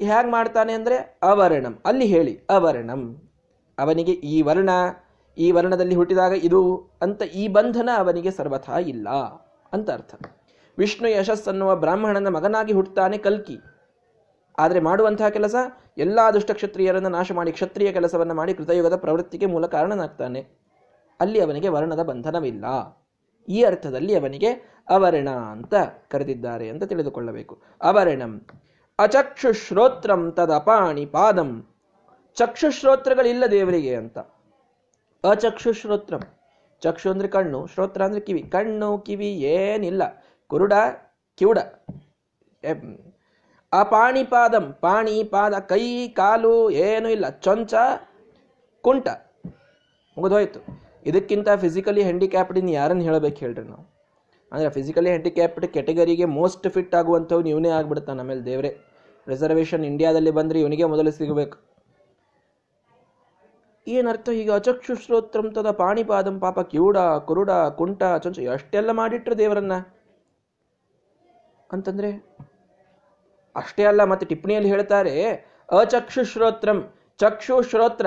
ಹೇಗೆ 0.08 0.30
ಮಾಡ್ತಾನೆ 0.30 0.72
ಅಂದರೆ 0.72 0.96
ಅವರ್ಣಂ. 1.22 1.74
ಅಲ್ಲಿ 1.86 2.06
ಹೇಳಿ, 2.06 2.34
ಅವರ್ಣಂ. 2.50 3.02
ಅವನಿಗೆ 3.78 4.12
ಈ 4.12 4.42
ವರ್ಣ, 4.42 4.70
ಈ 5.38 5.52
ವರ್ಣದಲ್ಲಿ 5.52 5.94
ಹುಟ್ಟಿದಾಗ 5.94 6.32
ಇದು 6.32 6.60
ಅಂತ 7.02 7.22
ಈ 7.22 7.48
ಬಂಧನ 7.48 7.88
ಅವನಿಗೆ 7.96 8.30
ಸರ್ವಥಾ 8.30 8.78
ಇಲ್ಲ 8.78 9.08
ಅಂತ 9.72 9.90
ಅರ್ಥ. 9.90 10.14
ವಿಷ್ಣು 10.78 11.08
ಯಶಸ್ಸನ್ನುವ 11.08 11.76
ಬ್ರಾಹ್ಮಣನ 11.76 12.28
ಮಗನಾಗಿ 12.28 12.72
ಹುಟ್ಟುತ್ತಾನೆ 12.72 13.18
ಕಲ್ಕಿ. 13.18 13.58
ಆದರೆ 14.58 14.80
ಮಾಡುವಂತಹ 14.80 15.28
ಕೆಲಸ 15.28 15.56
ಎಲ್ಲ 15.98 16.18
ದುಷ್ಟ 16.34 16.50
ಕ್ಷತ್ರಿಯರನ್ನು 16.50 17.08
ನಾಶ 17.08 17.32
ಮಾಡಿ, 17.32 17.52
ಕ್ಷತ್ರಿಯ 17.52 17.92
ಕೆಲಸವನ್ನು 17.92 18.34
ಮಾಡಿ 18.34 18.54
ಕೃತಯುಗದ 18.54 18.96
ಪ್ರವೃತ್ತಿಗೆ 18.96 19.46
ಮೂಲ 19.46 19.66
ಕಾರಣನಾಗ್ತಾನೆ. 19.66 20.40
ಅಲ್ಲಿ 21.20 21.38
ಅವನಿಗೆ 21.40 21.68
ವರ್ಣದ 21.68 22.02
ಬಂಧನವಿಲ್ಲ. 22.02 22.64
ಈ 23.48 23.62
ಅರ್ಥದಲ್ಲಿ 23.62 24.14
ಅವನಿಗೆ 24.14 24.52
ಅವರಣ 24.88 25.30
ಅಂತ 25.30 25.74
ಕರೆದಿದ್ದಾರೆ 26.08 26.68
ಅಂತ 26.68 26.84
ತಿಳಿದುಕೊಳ್ಳಬೇಕು. 26.84 27.62
ಅವರ್ಣಂ 27.82 28.46
ಅಚಕ್ಷುಶ್ರೋತ್ರಂ 28.98 30.32
ತದಪಾಣಿ 30.32 31.06
ಪಾದಂ. 31.06 31.66
ಚಕ್ಷುಶ್ರೋತ್ರಗಳಿಲ್ಲ 32.34 33.44
ದೇವರಿಗೆ 33.50 33.96
ಅಂತ. 33.96 34.18
ಅಚಕ್ಷುಶ್ರೋತ್ರಂ. 35.24 36.20
ಚಕ್ಷು 36.80 37.10
ಅಂದ್ರೆ 37.10 37.28
ಕಣ್ಣು, 37.28 37.66
ಶ್ರೋತ್ರ 37.66 38.02
ಅಂದ್ರೆ 38.02 38.20
ಕಿವಿ. 38.20 38.42
ಕಣ್ಣು, 38.42 38.98
ಕಿವಿ 38.98 39.26
ಏನಿಲ್ಲ. 39.26 40.24
ಕುರುಡ, 40.46 40.72
ಕಿವುಡ. 41.34 41.58
ಅಪಾಣಿಪಾದಂ 43.72 44.72
ಪಾಣಿ, 44.80 45.24
ಪಾದ, 45.24 45.54
ಕೈ, 45.58 46.08
ಕಾಲು 46.08 46.70
ಏನು 46.70 47.08
ಇಲ್ಲ. 47.08 47.28
ಚೊಂಚ, 47.28 47.74
ಕುಂಟ. 48.82 49.08
ಮುಗಿದೋಯ್ತು. 50.18 50.79
ಇದಕ್ಕಿಂತ 51.06 51.48
ಫಿಸಿಕಲಿ 51.56 52.02
ಹ್ಯಾಂಡಿಕ್ಯಾಪ್ಡ್ 52.02 52.58
ಇನ್ನು 52.58 52.72
ಯಾರನ್ನು 52.72 53.04
ಹೇಳಬೇಕು 53.04 53.36
ಹೇಳ್ರಿ 53.36 53.64
ನಾವು? 53.64 53.84
ಅಂದರೆ 54.52 54.70
ಫಿಸಿಕಲಿ 54.70 55.08
ಹ್ಯಾಂಡಿಕ್ಯಾಪ್ಡ್ 55.08 55.66
ಕೆಟಗರಿಗೆ 55.66 56.24
ಮೋಸ್ಟ್ 56.24 56.68
ಫಿಟ್ 56.68 56.94
ಆಗುವಂಥವ್ನು 56.94 57.48
ಇವನೇ 57.48 57.68
ಆಗ್ಬಿಡ್ತಾನೆ 57.68 58.20
ಆಮೇಲೆ 58.20 58.44
ದೇವರೇ. 58.44 58.70
ರಿಸರ್ವೇಷನ್ 59.28 59.84
ಇಂಡಿಯಾದಲ್ಲಿ 59.84 60.30
ಬಂದರೆ 60.30 60.60
ಇವನಿಗೆ 60.60 60.84
ಮೊದಲು 60.84 61.10
ಸಿಗಬೇಕು. 61.10 61.56
ಏನರ್ಥ 63.86 64.28
ಈಗ 64.28 64.50
ಅಚಕ್ಷು 64.52 64.94
ಶ್ರೋತ್ರಂ 64.94 65.46
ತದ 65.54 65.70
ಪಾಣಿಪಾದಂ 65.70 66.40
ಪಾಪ 66.40 66.60
ಕಿವುಡ 66.60 66.98
ಕುರುಡ, 66.98 67.50
ಕುಂಟ, 67.50 68.02
ಚೊಂಚ 68.22 68.38
ಅಷ್ಟೆಲ್ಲ 68.52 68.90
ಮಾಡಿಟ್ರು 68.90 69.38
ದೇವರನ್ನ? 69.38 69.72
ಅಂತಂದ್ರೆ 71.72 72.10
ಅಷ್ಟೇ 73.56 73.84
ಅಲ್ಲ, 73.84 74.04
ಮತ್ತೆ 74.04 74.26
ಟಿಪ್ಪಣಿಯಲ್ಲಿ 74.26 74.70
ಹೇಳ್ತಾರೆ, 74.70 75.14
ಅಚಕ್ಷು 75.80 76.24
ಶ್ರೋತ್ರಂ, 76.24 76.78
ಚಕ್ಷು 77.18 77.62
ಶ್ರೋತ್ರ. 77.62 78.06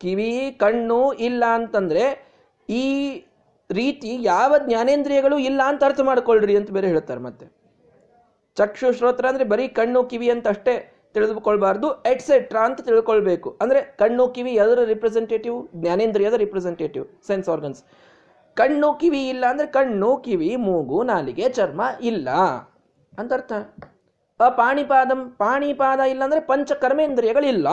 ಕಿವಿ, 0.00 0.30
ಕಣ್ಣು 0.58 1.12
ಇಲ್ಲ 1.12 1.44
ಅಂತಂದ್ರೆ 1.54 2.04
ಈ 2.68 2.84
ರೀತಿ 3.70 4.10
ಯಾವ 4.22 4.54
ಜ್ಞಾನೇಂದ್ರಿಯಗಳು 4.66 5.38
ಇಲ್ಲ 5.38 5.60
ಅಂತ 5.66 5.84
ಅರ್ಥ 5.84 6.00
ಮಾಡ್ಕೊಳ್ರಿ 6.00 6.56
ಅಂತ 6.56 6.70
ಬೇರೆ 6.70 6.88
ಹೇಳ್ತಾರೆ 6.88 7.20
ಮತ್ತೆ. 7.20 7.46
ಚಕ್ಷು, 8.56 8.92
ಶ್ರೋತ್ರ 8.92 9.26
ಅಂದ್ರೆ 9.26 9.44
ಬರೀ 9.44 9.68
ಕಣ್ಣು, 9.68 10.04
ಕಿವಿ 10.04 10.28
ಅಂತ 10.30 10.48
ಅಷ್ಟೇ 10.48 10.74
ತಿಳಿದುಕೊಳ್ಬಾರ್ದು 11.14 11.88
ಎಟ್ಸೆಟ್ರಾ 12.02 12.64
ಅಂತ 12.64 12.80
ತಿಳ್ಕೊಳ್ಬೇಕು. 12.80 13.56
ಅಂದ್ರೆ 13.62 13.80
ಕಣ್ಣು, 13.98 14.28
ಕಿವಿ 14.28 14.58
ಅದರ 14.58 14.84
ರಿಪ್ರೆಸೆಂಟೇಟಿವ್ 14.84 15.56
ಜ್ಞಾನೇಂದ್ರಿಯದ 15.76 16.34
ರಿಪ್ರೆಸೆಂಟೇಟಿವ್ 16.34 17.06
ಸೆನ್ಸ್ 17.26 17.48
ಆರ್ಗನ್ಸ್ 17.48 17.82
ಕಣ್ಣು, 18.56 18.94
ಕಿವಿ 18.94 19.28
ಇಲ್ಲ 19.28 19.44
ಅಂದ್ರೆ 19.50 19.66
ಕಣ್ಣು, 19.66 20.16
ಕಿವಿ, 20.16 20.56
ಮೂಗು, 20.56 21.02
ನಾಲಿಗೆ, 21.02 21.48
ಚರ್ಮ 21.48 21.82
ಇಲ್ಲ 22.00 22.28
ಅಂತ 23.18 23.32
ಅರ್ಥ. 23.32 23.52
ಅಪಾಣಿಪಾದಂ, 24.40 25.20
ಪಾಣಿಪಾದ 25.38 26.00
ಇಲ್ಲ 26.00 26.22
ಅಂದರೆ 26.22 26.40
ಪಂಚ 26.40 26.72
ಕರ್ಮೇಂದ್ರಿಯಗಳಿಲ್ಲ 26.72 27.68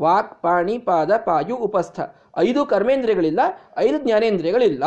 ವಾಕ್, 0.00 0.42
ಪಾಣಿ, 0.42 0.78
ಪಾದ, 0.78 1.10
ಪಾಯು, 1.16 1.56
ಉಪಸ್ಥ. 1.56 2.00
ಐದು 2.38 2.66
ಕರ್ಮೇಂದ್ರಿಯಗಳಿಲ್ಲ, 2.66 3.40
ಐದು 3.76 3.98
ಜ್ಞಾನೇಂದ್ರಿಯಗಳಿಲ್ಲ. 3.98 4.84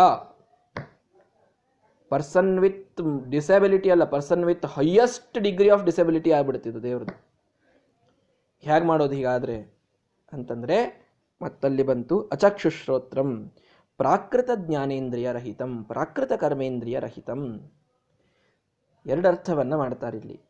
ಪರ್ಸನ್ 2.10 2.60
ವಿತ್ 2.60 3.02
ಡಿಸೆಬಿಲಿಟಿ 3.30 3.90
ಅಲ್ಲ 3.90 4.04
person 4.04 4.46
with 4.46 4.66
highest 4.66 5.38
degree 5.38 5.70
of 5.70 5.84
disability 5.84 6.32
ಆಗ್ಬಿಡ್ತಿದ್ದು 6.32 6.84
ದೇವ್ರದ್ದು. 6.84 7.32
ಹೇಗೆ 8.60 8.86
ಮಾಡೋದು 8.86 9.14
ಹೀಗಾದರೆ? 9.14 9.78
ಅಂತಂದರೆ, 10.34 11.10
ಮತ್ತಲ್ಲಿ 11.42 11.84
ಬಂತು, 11.84 12.30
ಅಚಕ್ಷುಶ್ರೋತ್ರಂ, 12.32 13.52
ಪ್ರಾಕೃತ 13.98 14.50
ಜ್ಞಾನೇಂದ್ರಿಯ 14.56 15.32
ರಹಿತಂ, 15.32 15.84
ಪ್ರಾಕೃತ 15.84 16.34
ಕರ್ಮೇಂದ್ರಿಯ 16.34 17.00
ರಹಿತಂ. 17.00 17.72
ಎರಡರ್ಥವನ್ನು 19.06 19.78
ಮಾಡ್ತಾರೆ 19.78 20.18
ಇಲ್ಲಿ 20.18 20.42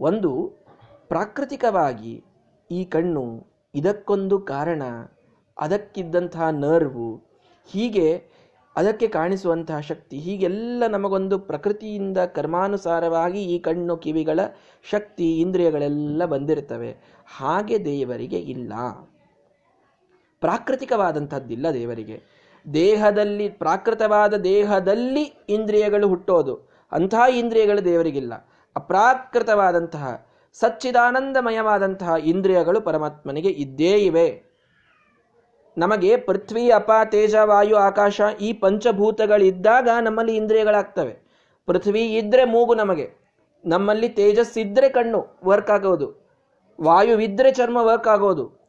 ಒಂದು, 0.00 0.52
ಪ್ರಾಕೃತಿಕವಾಗಿ 1.08 2.24
ಈ 2.70 2.84
ಕಣ್ಣು 2.84 3.49
ಇದಕ್ಕೊಂದು 3.74 4.38
ಕಾರಣ 4.38 4.82
ಅದಕ್ಕಿದ್ದಂತಹ 5.60 6.48
ನರ್ವು, 6.48 7.22
ಹೀಗೆ 7.66 8.24
ಅದಕ್ಕೆ 8.76 9.08
ಕಾಣಿಸುವಂತಹ 9.08 9.80
ಶಕ್ತಿ, 9.80 10.18
ಹೀಗೆಲ್ಲ 10.18 10.82
ನಮಗೊಂದು 10.90 11.38
ಪ್ರಕೃತಿಯಿಂದ 11.38 12.18
ಕರ್ಮಾನುಸಾರವಾಗಿ 12.18 13.42
ಈ 13.42 13.58
ಕಣ್ಣು 13.58 13.96
ಕಿವಿಗಳ 13.96 14.40
ಶಕ್ತಿ, 14.90 15.40
ಇಂದ್ರಿಯಗಳೆಲ್ಲ 15.40 16.24
ಬಂದಿರ್ತವೆ 16.24 16.96
ಹಾಗೆ 17.36 17.84
ದೇವರಿಗೆ 17.84 18.38
ಇಲ್ಲ. 18.38 18.72
ಪ್ರಾಕೃತಿಕವಾದಂಥದ್ದಿಲ್ಲ 20.40 21.66
ದೇವರಿಗೆ. 21.72 22.22
ದೇಹದಲ್ಲಿ, 22.74 23.48
ಪ್ರಾಕೃತವಾದ 23.48 24.34
ದೇಹದಲ್ಲಿ 24.34 25.22
ಇಂದ್ರಿಯಗಳು 25.48 26.08
ಹುಟ್ಟೋದು. 26.08 26.70
ಅಂತಹ 26.92 27.20
ಇಂದ್ರಿಯಗಳು 27.34 27.84
ದೇವರಿಗಿಲ್ಲ. 27.84 28.48
ಅಪ್ರಾಕೃತವಾದಂತಹ 28.76 30.26
ಸಚ್ಚಿದಾನಂದಮಯವಾದಂತಹ 30.52 32.14
ಇಂದ್ರಿಯಗಳು 32.24 32.80
ಪರಮಾತ್ಮನಿಗೆ 32.80 33.48
ಇದ್ದೇ 33.48 33.92
ಇವೆ. 33.92 34.42
ನಮಗೆ 35.78 36.16
ಪೃಥ್ವಿ, 36.16 36.70
ಅಪ, 36.70 36.90
ತೇಜ, 37.04 37.34
ವಾಯು, 37.34 37.76
ಆಕಾಶ 37.76 38.20
ಈ 38.40 38.52
ಪಂಚಭೂತಗಳಿದ್ದಾಗ 38.52 39.88
ನಮ್ಮಲ್ಲಿ 40.02 40.36
ಇಂದ್ರಿಯಗಳಾಗ್ತವೆ. 40.36 41.16
ಪೃಥ್ವಿ 41.66 42.16
ಇದ್ರೆ 42.16 42.44
ಮೂಗು 42.44 42.74
ನಮಗೆ. 42.74 43.10
ನಮ್ಮಲ್ಲಿ 43.64 44.08
ತೇಜಸ್ಸಿದ್ರೆ 44.08 44.88
ಕಣ್ಣು 44.88 45.26
ವರ್ಕ್ 45.44 45.70
ಆಗೋದು. 45.70 46.26
ವಾಯುವಿದ್ರೆ 46.80 47.52
ಚರ್ಮ 47.52 47.76
ವರ್ಕ್ 47.76 48.08
ಆಗೋದು. 48.08 48.60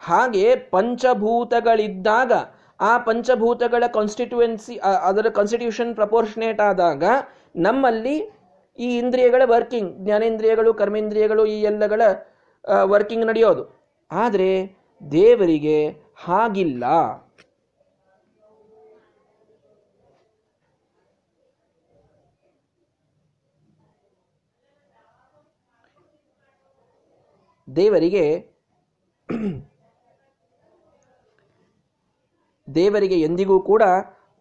ಹಾಗೆ 0.00 0.56
ಪಂಚಭೂತಗಳಿದ್ದಾಗ 0.56 2.32
ಆ 2.80 2.98
ಪಂಚಭೂತಗಳ 2.98 3.84
ಕಾನ್ಸ್ಟಿಟ್ಯುವೆನ್ಸಿ 3.94 4.76
ಅದರ 4.76 5.26
ಕಾನ್ಸ್ಟಿಟ್ಯೂಷನ್ 5.28 5.94
ಪ್ರಪೋರ್ಷನೇಟ್ 5.94 6.60
ಆದಾಗ 6.60 7.04
ನಮ್ಮಲ್ಲಿ 7.56 8.37
ಈ 8.78 8.98
ಇಂದ್ರಿಯಗಳ 8.98 9.42
ವರ್ಕಿಂಗ್ 9.44 9.90
ಜ್ಞಾನೇಂದ್ರಿಯಗಳು, 10.04 10.74
ಕರ್ಮೇಂದ್ರಿಯಗಳು, 10.74 11.46
ಈ 11.46 11.62
ಎಲ್ಲಗಳ 11.62 12.02
ವರ್ಕಿಂಗ್ 12.84 13.26
ನಡೆಯೋದು. 13.26 13.64
ಆದರೆ 14.10 14.50
ದೇವರಿಗೆ 15.10 15.78
ಹಾಗಿಲ್ಲ. 16.16 16.84
ದೇವರಿಗೆ 27.68 28.24
ದೇವರಿಗೆ 32.74 33.16
ಎಂದಿಗೂ 33.20 33.60
ಕೂಡ 33.60 33.82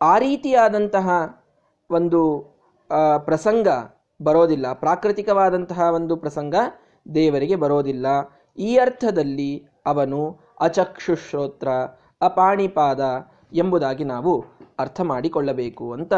ಆ 0.01 0.17
ರೀತಿಯಾದಂತಹ 0.17 1.07
ಒಂದು 1.89 2.21
ಪ್ರಸಂಗ 3.25 3.67
ಬರೋದಿಲ್ಲ. 4.21 4.73
ಪ್ರಾಕೃತಿಕವಾದಂತಹ 4.73 5.79
ಒಂದು 5.79 6.15
ಪ್ರಸಂಗ 6.15 6.55
ದೇವರಿಗೆ 7.15 7.55
ಬರೋದಿಲ್ಲ. 7.55 8.05
ಈ 8.57 8.77
ಅರ್ಥದಲ್ಲಿ 8.77 9.67
ಅವನು 9.85 10.39
ಅಚಕ್ಷುಶ್ರೋತ್ರ, 10.59 11.67
ಅಪಾಣಿಪಾದ 12.21 13.01
ಎಂಬುದಾಗಿ 13.53 14.03
ನಾವು 14.03 14.45
ಅರ್ಥ 14.79 15.01
ಮಾಡಿಕೊಳ್ಳಬೇಕು 15.01 15.93
ಅಂತ 15.93 16.13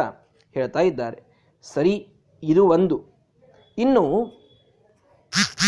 ಹೇಳ್ತಾ 0.53 0.79
ಇದ್ದಾರೆ. 0.79 1.23
ಸರಿ, 1.61 2.13
ಇದು 2.43 2.67
ಒಂದು. 2.67 3.03
ಇನ್ನು 3.77 4.25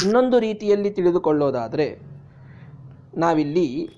ಇನ್ನೊಂದು 0.04 0.40
ರೀತಿಯಲ್ಲಿ 0.40 0.90
ತಿಳಿದುಕೊಳ್ಳೋದಾದರೆ, 0.90 2.00
ನಾವಿಲ್ಲಿ 3.18 3.90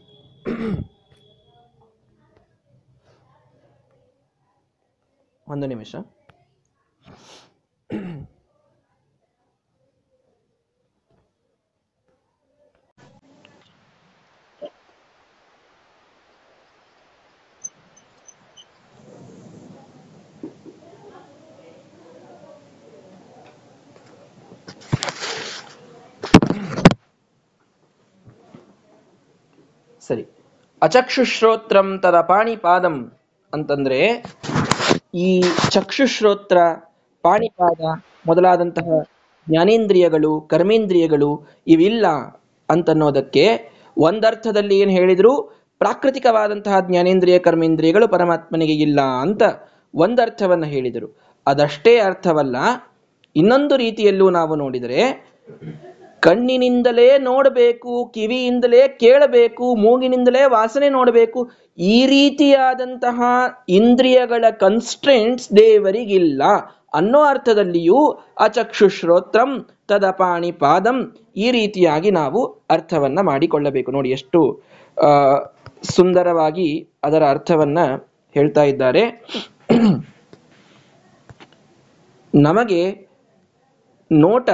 ಒಂದು 5.47 5.67
ನಿಮಿಷ. 5.67 5.95
ಸರಿ. 30.07 30.23
ಅಚಕ್ಷುಶ್ರೋತ್ರಂ 30.81 31.99
ತದ 31.99 32.17
ಪಾಣಿಪಾದಂ 32.21 32.95
ಅಂತಂದ್ರೆ 33.53 33.99
ಈ 35.15 35.43
ಚಕ್ಷುಶ್ರೋತ್ರ, 35.69 36.57
ಪಾಣಿಪಾದ 37.23 37.81
ಮೊದಲಾದಂತಹ 38.27 38.89
ಜ್ಞಾನೇಂದ್ರಿಯಗಳು, 39.49 40.41
ಕರ್ಮೇಂದ್ರಿಯಗಳು 40.41 41.29
ಇವಿಲ್ಲ 41.67 42.05
ಅಂತನ್ನೋದಕ್ಕೆ 42.69 43.45
ಒಂದರ್ಥದಲ್ಲಿ 43.97 44.79
ಏನು 44.79 44.91
ಹೇಳಿದ್ರು? 44.91 45.33
ಪ್ರಾಕೃತಿಕವಾದಂತಹ 45.81 46.79
ಜ್ಞಾನೇಂದ್ರಿಯ, 46.79 47.39
ಕರ್ಮೇಂದ್ರಿಯಗಳು 47.39 48.07
ಪರಮಾತ್ಮನಿಗೆ 48.07 48.73
ಇಲ್ಲ 48.73 49.01
ಅಂತ 49.01 49.43
ಒಂದರ್ಥವನ್ನು 49.95 50.65
ಹೇಳಿದರು. 50.65 51.09
ಅದಷ್ಟೇ 51.47 51.99
ಅರ್ಥವಲ್ಲ, 51.99 52.55
ಇನ್ನೊಂದು 53.35 53.77
ರೀತಿಯಲ್ಲೂ 53.77 54.29
ನಾವು 54.29 54.55
ನೋಡಿದರೆ 54.55 54.99
ಕಣ್ಣಿನಿಂದಲೇ 56.25 57.07
ನೋಡಬೇಕು, 57.29 57.93
ಕಿವಿಯಿಂದಲೇ 58.15 58.81
ಕೇಳಬೇಕು, 59.03 59.65
ಮೂಗಿನಿಂದಲೇ 59.75 60.43
ವಾಸನೆ 60.55 60.89
ನೋಡಬೇಕು. 60.89 61.39
ಈ 61.77 61.97
ರೀತಿಯಾದಂತಹ 62.05 63.21
ಇಂದ್ರಿಯಗಳ 63.79 64.45
ಕನ್ಸ್ಟ್ರೆಂಟ್ಸ್ 64.59 65.49
ದೇವರಿಗಿಲ್ಲ. 65.57 66.43
ಅನ್ನೋ 66.93 67.21
ಅರ್ಥದಲ್ಲಿಯೂ 67.23 67.99
ಅಚಕ್ಷು 68.39 68.87
ಶ್ರೋತ್ರಂ 68.97 69.51
ತದಪಾಣಿ 69.87 70.51
ಪಾದಂ 70.63 70.97
ಈ 71.45 71.47
ರೀತಿಯಾಗಿ 71.51 72.09
ನಾವು 72.11 72.41
ಅರ್ಥವನ್ನ 72.69 73.19
ಮಾಡಿಕೊಳ್ಳಬೇಕು. 73.21 73.89
ನೋಡಿ 73.91 74.09
ಎಷ್ಟು 74.17 74.41
ಸುಂದರವಾಗಿ 75.95 76.67
ಅದರ 77.03 77.23
ಅರ್ಥವನ್ನ 77.29 77.79
ಹೇಳ್ತಾ 78.35 78.63
ಇದ್ದಾರೆ. 78.63 79.03
ನಮಗೆ 82.33 82.83
ನೋಟ 84.11 84.49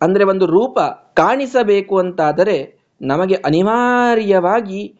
ಅಂದ್ರೆ 0.00 0.24
ಒಂದು 0.32 0.46
ರೂಪ 0.56 0.78
ಕಾಣಿಸಬೇಕು 1.14 1.98
ಅಂತಾದರೆ 1.98 2.78
ನಮಗೆ 3.02 3.34
ಅನಿವಾರ್ಯವಾಗಿ 3.34 4.94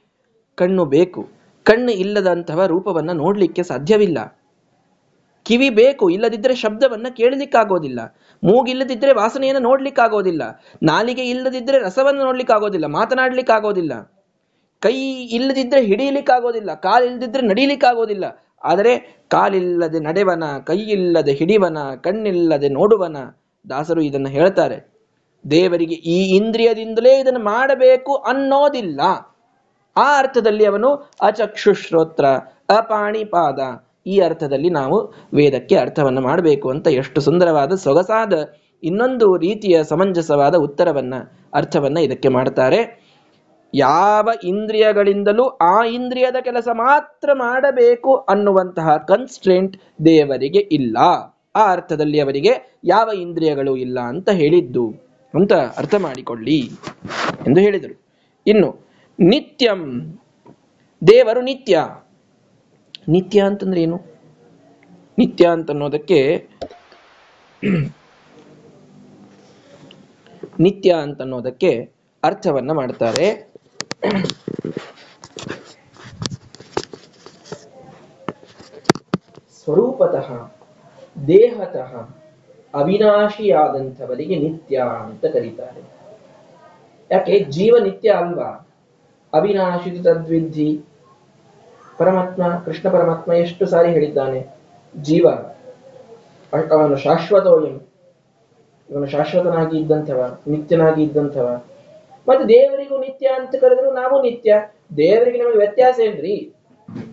ಕಣ್ಣು 0.54 0.84
ಬೇಕು. 0.84 1.28
ಕಣ್ಣು 1.64 1.92
ಇಲ್ಲದಂತಹ 1.92 2.66
ರೂಪವನ್ನು 2.66 3.12
ನೋಡಲಿಕ್ಕೆ 3.12 3.62
ಸಾಧ್ಯವಿಲ್ಲ. 3.62 4.40
ಕಿವಿ 5.42 5.70
ಬೇಕು 5.70 6.10
ಇಲ್ಲದಿದ್ದರೆ 6.10 6.54
ಶಬ್ದವನ್ನು 6.54 7.16
ಕೇಳಲಿಕ್ಕಾಗೋದಿಲ್ಲ. 7.16 8.00
ಮೂಗಿಲ್ಲದಿದ್ದರೆ 8.44 9.12
ವಾಸನೆಯನ್ನು 9.12 9.62
ನೋಡಲಿಕ್ಕಾಗೋದಿಲ್ಲ. 9.62 10.62
ನಾಲಿಗೆ 10.82 11.24
ಇಲ್ಲದಿದ್ದರೆ 11.24 11.78
ರಸವನ್ನು 11.78 12.20
ನೋಡಲಿಕ್ಕಾಗೋದಿಲ್ಲ, 12.20 12.86
ಮಾತನಾಡ್ಲಿಕ್ಕಾಗೋದಿಲ್ಲ. 12.86 14.12
ಕೈ 14.80 14.94
ಇಲ್ಲದಿದ್ದರೆ 15.24 15.82
ಹಿಡಿಯಲಿಕ್ಕಾಗೋದಿಲ್ಲ 15.82 16.74
ಕಾಲಿಲ್ಲದಿದ್ದರೆ 16.74 17.42
ನಡೀಲಿಕ್ಕಾಗೋದಿಲ್ಲ. 17.42 18.24
ಆದರೆ 18.64 19.22
ಕಾಲಿಲ್ಲದೆ 19.28 20.00
ನಡೆವನ, 20.00 20.44
ಕೈ 20.66 20.76
ಇಲ್ಲದೆ 20.76 21.32
ಹಿಡಿವನ, 21.32 21.78
ಕಣ್ಣಿಲ್ಲದೆ 21.94 22.68
ನೋಡುವನ 22.68 23.16
ದಾಸರು 23.70 24.02
ಇದನ್ನು 24.02 24.28
ಹೇಳ್ತಾರೆ. 24.28 24.93
ದೇವರಿಗೆ 25.50 25.94
ಈ 25.94 26.36
ಇಂದ್ರಿಯದಿಂದಲೇ 26.36 27.20
ಇದನ್ನು 27.20 27.40
ಮಾಡಬೇಕು 27.40 28.14
ಅನ್ನೋದಿಲ್ಲ. 28.14 29.00
ಆ 29.96 30.18
ಅರ್ಥದಲ್ಲಿ 30.18 30.66
ಅವನು 30.66 30.94
ಅಚಕ್ಷುಶ್ರೋತ್ರ, 31.20 32.24
ಅಪಾಣಿಪಾದ. 32.68 33.58
ಈ 34.06 34.18
ಅರ್ಥದಲ್ಲಿ 34.18 34.70
ನಾವು 34.70 35.14
ವೇದಕ್ಕೆ 35.34 35.76
ಅರ್ಥವನ್ನು 35.76 36.20
ಮಾಡಬೇಕು 36.20 36.70
ಅಂತ 36.70 36.86
ಎಷ್ಟು 36.86 37.20
ಸುಂದರವಾದ 37.20 37.72
ಸೊಗಸಾದ 37.72 38.32
ಇನ್ನೊಂದು 38.82 39.36
ರೀತಿಯ 39.36 39.84
ಸಮಂಜಸವಾದ 39.84 40.54
ಉತ್ತರವನ್ನ, 40.54 41.14
ಅರ್ಥವನ್ನ 41.54 41.98
ಇದಕ್ಕೆ 41.98 42.28
ಮಾಡ್ತಾರೆ. 42.28 43.04
ಯಾವ 43.74 44.28
ಇಂದ್ರಿಯಗಳಿಂದಲೂ 44.44 45.44
ಆ 45.48 45.84
ಇಂದ್ರಿಯದ 45.84 46.36
ಕೆಲಸ 46.40 46.68
ಮಾತ್ರ 46.72 47.30
ಮಾಡಬೇಕು 47.32 48.16
ಅನ್ನುವಂತಹ 48.16 48.96
ಕನ್ಸ್ಟ್ರೆಂಟ್ 48.96 49.76
ದೇವರಿಗೆ 50.04 50.58
ಇಲ್ಲ. 50.58 50.96
ಆ 51.56 51.72
ಅರ್ಥದಲ್ಲಿ 51.72 52.20
ಅವರಿಗೆ 52.20 52.80
ಯಾವ 52.84 53.10
ಇಂದ್ರಿಯಗಳು 53.10 53.76
ಇಲ್ಲ 53.76 54.00
ಅಂತ 54.00 54.30
ಹೇಳಿದ್ದು. 54.30 55.13
ಅಂತ 55.34 55.52
ಅರ್ಥ 55.52 55.94
ಮಾಡಿಕೊಳ್ಳಿ 55.94 56.60
ಎಂದು 57.46 57.60
ಹೇಳಿದರು. 57.60 58.04
ಇನ್ನು, 58.46 58.86
ನಿತ್ಯಂ, 59.20 60.12
ದೇವರು 61.06 61.40
ನಿತ್ಯ. 61.40 61.84
ನಿತ್ಯ 63.08 63.40
ಅಂತಂದ್ರೆ 63.40 63.82
ಏನು? 63.82 64.00
ನಿತ್ಯ 65.18 65.48
ಅಂತ 65.48 65.70
ಅನ್ನೋದಕ್ಕೆ 65.70 66.48
ನಿತ್ಯ 70.60 70.92
ಅಂತ 70.92 71.20
ಅನ್ನೋದಕ್ಕೆ 71.20 71.92
ಅರ್ಥವನ್ನ 72.24 72.72
ಮಾಡ್ತಾರೆ. 72.72 73.52
ಸ್ವರೂಪತಃ, 79.64 80.56
ದೇಹತಃ 81.26 82.23
ಅವಿನಾಶಿಯಾದಂಥವರಿಗೆ 82.74 84.36
ನಿತ್ಯ 84.36 84.76
ಅಂತ 84.78 85.24
ಕರೀತಾರೆ. 85.26 85.82
ಯಾಕೆ? 87.10 87.38
ಜೀವ 87.38 87.76
ನಿತ್ಯ 87.84 88.10
ಅಲ್ವಾ? 88.10 88.68
ಅವಿನಾಶಿ 89.32 89.90
ತದ್ವಿಧಿ 89.90 90.80
ಪರಮಾತ್ಮ, 91.98 92.62
ಕೃಷ್ಣ 92.64 92.88
ಪರಮಾತ್ಮ 92.88 93.32
ಎಷ್ಟು 93.32 93.66
ಸಾರಿ 93.66 93.92
ಹೇಳಿದ್ದಾನೆ? 93.92 94.46
ಜೀವ. 94.96 95.28
ಅವನು 96.72 96.96
ಶಾಶ್ವತೋಯಂ 96.96 97.80
ಇವನು 98.90 99.06
ಶಾಶ್ವತನಾಗಿ 99.06 99.78
ಇದ್ದಂಥವ, 99.78 100.38
ನಿತ್ಯನಾಗಿ 100.46 101.02
ಇದ್ದಂಥವ. 101.02 101.62
ಮತ್ತೆ 102.28 102.48
ದೇವರಿಗೂ 102.48 102.98
ನಿತ್ಯ 102.98 103.26
ಅಂತ 103.26 103.54
ಕರೆದ್ರು 103.60 103.94
ನಾವು 103.94 104.22
ನಿತ್ಯ. 104.22 104.54
ದೇವರಿಗೆ 104.96 105.42
ನಮಗೆ 105.42 105.56
ವ್ಯತ್ಯಾಸ 105.56 106.00
ಏನ್ರಿ? 106.00 106.54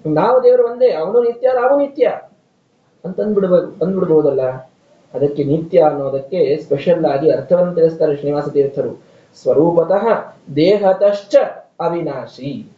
ನಾವು 0.08 0.44
ದೇವರು 0.44 0.72
ಒಂದೇ, 0.72 0.91
ಅವನು 0.91 1.22
ನಿತ್ಯ, 1.22 1.51
ನಾವು 1.53 1.80
ನಿತ್ಯ. 1.80 2.08
ಅಂತ 3.06 3.20
ಅಂದ್ಬಿಡ್ಬೋದು 3.22 3.86
ಅಂದ್ಬಿಡ್ಬೋದಲ್ಲ 3.86 4.71
ಅದಕ್ಕೆ 5.13 5.44
ನಿತ್ಯ 5.44 5.80
ಅನ್ನೋದಕ್ಕೆ 5.80 6.58
ಸ್ಪೆಷಲ್ 6.58 7.06
ಆಗಿ 7.06 7.32
ಅರ್ಥವನ್ನು 7.32 7.75
ತಿಳಿಸ್ತಾರೆ 7.75 8.15
ಶ್ರೀನಿವಾಸ 8.15 8.48
ತೀರ್ಥರು. 8.48 9.03
ಸ್ವರೂಪತಃ 9.41 10.06
ದೇಹತಶ್ಚ 10.56 11.36
ಅವಿನಾಶಿ. 11.80 12.72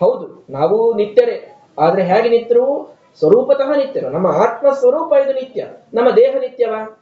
ಹೌದು, 0.00 0.46
ನಾವು 0.50 0.94
ನಿತ್ಯರೇ. 0.94 1.62
ಆದ್ರೆ 1.78 2.02
ಹೇಗೆ 2.02 2.28
ನಿತ್ಯರು? 2.28 2.96
ಸ್ವರೂಪತಃ 3.18 3.76
ನಿತ್ಯರು. 3.76 4.08
ನಮ್ಮ 4.10 4.26
ಆತ್ಮ 4.26 4.70
ಸ್ವರೂಪ 4.70 5.12
ಇದು 5.24 5.32
ನಿತ್ಯ. 5.32 5.66
ನಮ್ಮ 5.94 6.10
ದೇಹ 6.10 6.34
ನಿತ್ಯವಾ? 6.40 7.00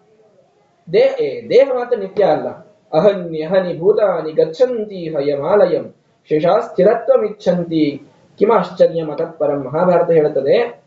ದೇಹ 0.93 1.15
ದೇಹ 1.51 1.69
ಮಾತ್ರ 1.75 1.97
ನಿತ್ಯ 1.99 2.25
ಅಲ್ಲ. 2.25 2.49
ಅಹನ್ಯಹನಿ 2.93 3.79
ಭೂತಾನಿ 3.79 4.33
ಗಚ್ಚಂತಿ 4.33 5.09
ಹಯಮಾಲಯಂ. 5.09 5.95
ಶೇಷ 6.29 6.47
ಸ್ಥಿರತ್ವಮಿಚ್ಛಂತಿ 6.47 8.03
ಕಿಮಾಶ್ಚರ್ಯ 8.39 9.05
ಮತಪರಂ 9.05 9.65
ಮಹಾಭಾರತ 9.65 10.11
ಹೇಳುತ್ತದೆ, 10.11 10.83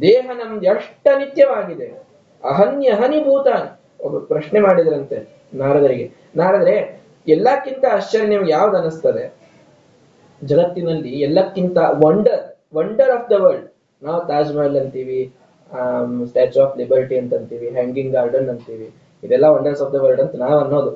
ದೇಹ 0.00 0.30
ನಮ್ದು 0.34 0.66
ಎಷ್ಟ 0.66 1.08
ನಿತ್ಯವಾಗಿದೆ. 1.18 2.05
ಅಹನ್ಯ 2.44 2.90
ಹನಿ 3.00 3.18
ಭೂತಾನಿ 3.24 3.70
ಒಬ್ಬ 4.06 4.16
ಪ್ರಶ್ನೆ 4.30 4.58
ಮಾಡಿದ್ರಂತೆ 4.60 5.18
ನಾರದರಿಗೆ. 5.54 6.06
ನಾರದ್ರೆ, 6.36 6.74
ಎಲ್ಲಕ್ಕಿಂತ 7.26 7.84
ಆಶ್ಚರ್ಯ 7.96 8.26
ನಿಮ್ಗೆ 8.26 8.50
ಯಾವ್ದು 8.50 8.76
ಅನಿಸ್ತದೆ? 8.76 9.24
ಜಗತ್ತಿನಲ್ಲಿ 10.42 11.12
ಎಲ್ಲಕ್ಕಿಂತ 11.26 11.78
wonder 12.04 12.44
wonder 12.74 13.12
of 13.16 13.28
the 13.30 13.36
world 13.44 13.66
ನಾವು 14.02 14.20
ತಾಜ್ 14.28 14.50
ಮಹಲ್ 14.56 14.76
ಅಂತೀವಿ 14.80 15.20
ಸ್ಟ್ಯಾಚು 16.30 16.58
ಆಫ್ 16.64 16.74
ಲಿಬರ್ಟಿ 16.78 17.16
ಅಂತ 17.20 17.32
ಅಂತೀವಿ 17.34 17.68
ಹ್ಯಾಂಗಿಂಗ್ 17.76 18.12
ಗಾರ್ಡನ್ 18.12 18.48
ಅಂತೀವಿ, 18.54 18.88
ಇದೆಲ್ಲ 19.22 19.46
ವಂಡರ್ಸ್ 19.56 19.82
ಆಫ್ 19.84 19.92
ದ 19.94 20.00
ವರ್ಲ್ಡ್ 20.04 20.22
ಅಂತ 20.24 20.34
ನಾವು 20.44 20.58
ಅನ್ನೋದು. 20.64 20.92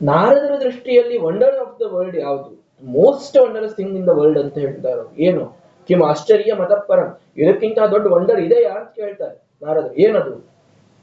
ನಾರದರ 0.00 0.54
ದೃಷ್ಟಿಯಲ್ಲಿ 0.64 1.18
ವಂಡರ್ 1.26 1.56
ಆಫ್ 1.64 1.76
ದ 1.82 1.86
ವರ್ಲ್ಡ್ 1.94 2.16
ಯಾವುದು? 2.26 2.50
Most 2.82 3.36
wonders 3.44 3.76
thing 3.76 3.94
in 3.98 4.06
the 4.06 4.14
world 4.18 4.40
ಅಂತ 4.42 4.56
ಹೇಳ್ತಾರೆ. 4.64 5.04
ಏನು? 5.28 5.44
ಕಿಮ್ 5.88 6.02
ಆಶ್ಚರ್ಯ 6.10 6.52
ಮತಪರಂ 6.60 7.08
ಇದಕ್ಕಿಂತ 7.42 7.78
ದೊಡ್ಡ 7.94 8.06
ವಂಡರ್ 8.16 8.40
ಇದೆಯಾ 8.46 8.72
ಅಂತ 8.80 8.90
ಕೇಳ್ತಾರೆ 9.00 9.36
ನಾರದರು. 9.64 9.94
ಏನದು? 10.04 10.34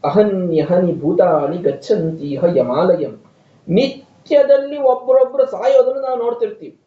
ಅಹನ್ಯಹನಿ 0.03 0.93
ಭೂತಾನಿ 0.99 1.57
ಗಚ್ಚಂತಿ 1.57 2.39
ಯಮಾಲಯಂ 2.55 3.23
ನಿತ್ಯದಲ್ಲಿ 3.67 4.77
ಒಬ್ಬರೊಬ್ಬರು 4.77 5.45
ಸಾಯೋದನ್ನು 5.45 6.01
ನಾವು 6.01 6.17
ನೋಡ್ತಿರ್ತೀವಿ. 6.19 6.79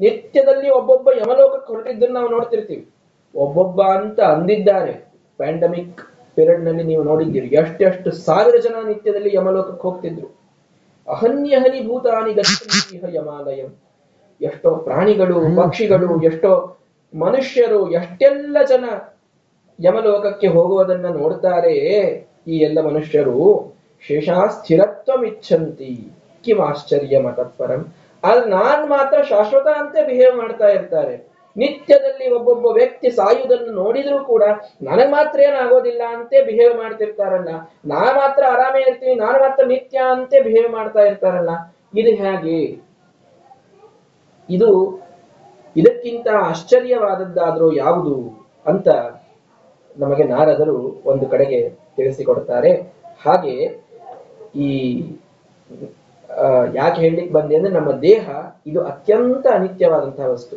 ನಿತ್ಯದಲ್ಲಿ 0.00 0.70
ಒಬ್ಬೊಬ್ಬ 0.70 1.08
ಯಮಲೋಕಕ್ಕೆ 1.16 1.72
ಹೊರಟಿದ್ದನ್ನು 1.72 2.14
ನಾವು 2.14 2.30
ನೋಡ್ತಿರ್ತೀವಿ. 2.30 2.88
ಒಬ್ಬೊಬ್ಬ 3.34 3.82
ಅಂತ 3.82 4.20
ಅಂದಿದ್ದಾರೆ. 4.20 4.92
ಪ್ಯಾಂಡಮಿಕ್ 5.38 6.00
ಪೀರಿಯಡ್ನಲ್ಲಿ 6.34 6.82
ನೀವು 6.82 7.02
ನೋಡಿದ್ದೀರಿ. 7.02 7.48
ಎಷ್ಟೆಷ್ಟು 7.48 8.10
ಸಾವಿರ 8.10 8.56
ಜನ 8.56 8.74
ನಿತ್ಯದಲ್ಲಿ 8.86 9.34
ಯಮಲೋಕಕ್ಕೆ 9.34 9.82
ಹೋಗ್ತಿದ್ರು. 9.82 10.40
ಅಹನ್ಯಹನಿ 11.08 11.86
ಭೂತಾನಿ 11.86 12.32
ಗಚ್ಚಂತಿ 12.32 13.16
ಯಮಾಲಯಂ 13.16 13.80
ಎಷ್ಟೋ 14.40 14.76
ಪ್ರಾಣಿಗಳು, 14.76 15.40
ಪಕ್ಷಿಗಳು, 15.40 16.22
ಎಷ್ಟೋ 16.22 16.78
ಮನುಷ್ಯರು, 17.14 17.90
ಎಷ್ಟೆಲ್ಲ 17.90 18.56
ಜನ 18.68 18.84
ಯಮಲೋಕಕ್ಕೆ 19.80 20.46
ಹೋಗುವುದನ್ನ 20.46 21.08
ನೋಡ್ತಾರೆ 21.16 21.74
ಈ 22.48 22.56
ಎಲ್ಲ 22.58 22.78
ಮನುಷ್ಯರು. 22.80 23.38
ಶೇಷಾ 24.06 24.38
ಕಿಮ್ 26.44 26.60
ಆಶ್ಚರ್ಯ 26.60 27.18
ಮತಪರಂ 27.18 27.82
ಆದ್ರೆ 28.24 28.46
ನಾನ್ 28.50 28.82
ಮಾತ್ರ 28.90 29.18
ಶಾಶ್ವತ 29.22 29.68
ಅಂತೆ 29.78 30.06
ಬಿಹೇವ್ 30.06 30.36
ಮಾಡ್ತಾ 30.36 30.68
ಇರ್ತಾರೆ. 30.68 31.14
ನಿತ್ಯದಲ್ಲಿ 31.56 32.26
ಒಬ್ಬೊಬ್ಬ 32.34 32.66
ವ್ಯಕ್ತಿ 32.66 33.10
ಸಾಯುವುದನ್ನು 33.10 33.72
ನೋಡಿದ್ರೂ 33.72 34.18
ಕೂಡ 34.24 34.42
ನನಗ್ 34.82 35.10
ಮಾತ್ರ 35.10 35.40
ಏನಾಗೋದಿಲ್ಲ 35.40 36.02
ಅಂತೆ 36.16 36.42
ಬಿಹೇವ್ 36.42 36.74
ಮಾಡ್ತಿರ್ತಾರಲ್ಲ. 36.76 37.48
ನಾ 37.84 38.02
ಮಾತ್ರ 38.12 38.42
ಆರಾಮೇ 38.50 38.80
ಇರ್ತೀನಿ, 38.80 39.14
ನಾನು 39.14 39.38
ಮಾತ್ರ 39.40 39.64
ನಿತ್ಯ 39.66 39.98
ಅಂತೆ 40.10 40.40
ಬಿಹೇವ್ 40.40 40.70
ಮಾಡ್ತಾ 40.72 41.00
ಇರ್ತಾರಲ್ಲ. 41.00 41.50
ಇದು 41.94 42.10
ಹೇಗೆ? 42.22 42.60
ಇದು 44.48 44.70
ಇದಕ್ಕಿಂತ 45.76 46.28
ಆಶ್ಚರ್ಯವಾದದ್ದಾದ್ರೂ 46.44 47.72
ಯಾವುದು 47.72 48.16
ಅಂತ 48.66 48.88
ನಮಗೆ 49.98 50.24
ನಾರದರು 50.24 51.02
ಒಂದು 51.04 51.26
ಕಡೆಗೆ 51.26 51.70
ತಿಳಿಸಿಕೊಡ್ತಾರೆ 51.70 52.74
ಹಾಗೆ 53.26 53.82
ಈ 54.56 54.68
ಯಾಕೆ 56.74 57.00
ಹೇಳಲಿಕ್ಕೆ 57.00 57.32
ಬಂದೆ 57.34 57.56
ಅಂದ್ರೆ 57.56 57.72
ನಮ್ಮ 57.72 57.92
ದೇಹ 57.92 58.30
ಇದು 58.66 58.82
ಅತ್ಯಂತ 58.82 59.46
ಅನಿತ್ಯವಾದಂತಹ 59.54 60.26
ವಸ್ತು. 60.26 60.56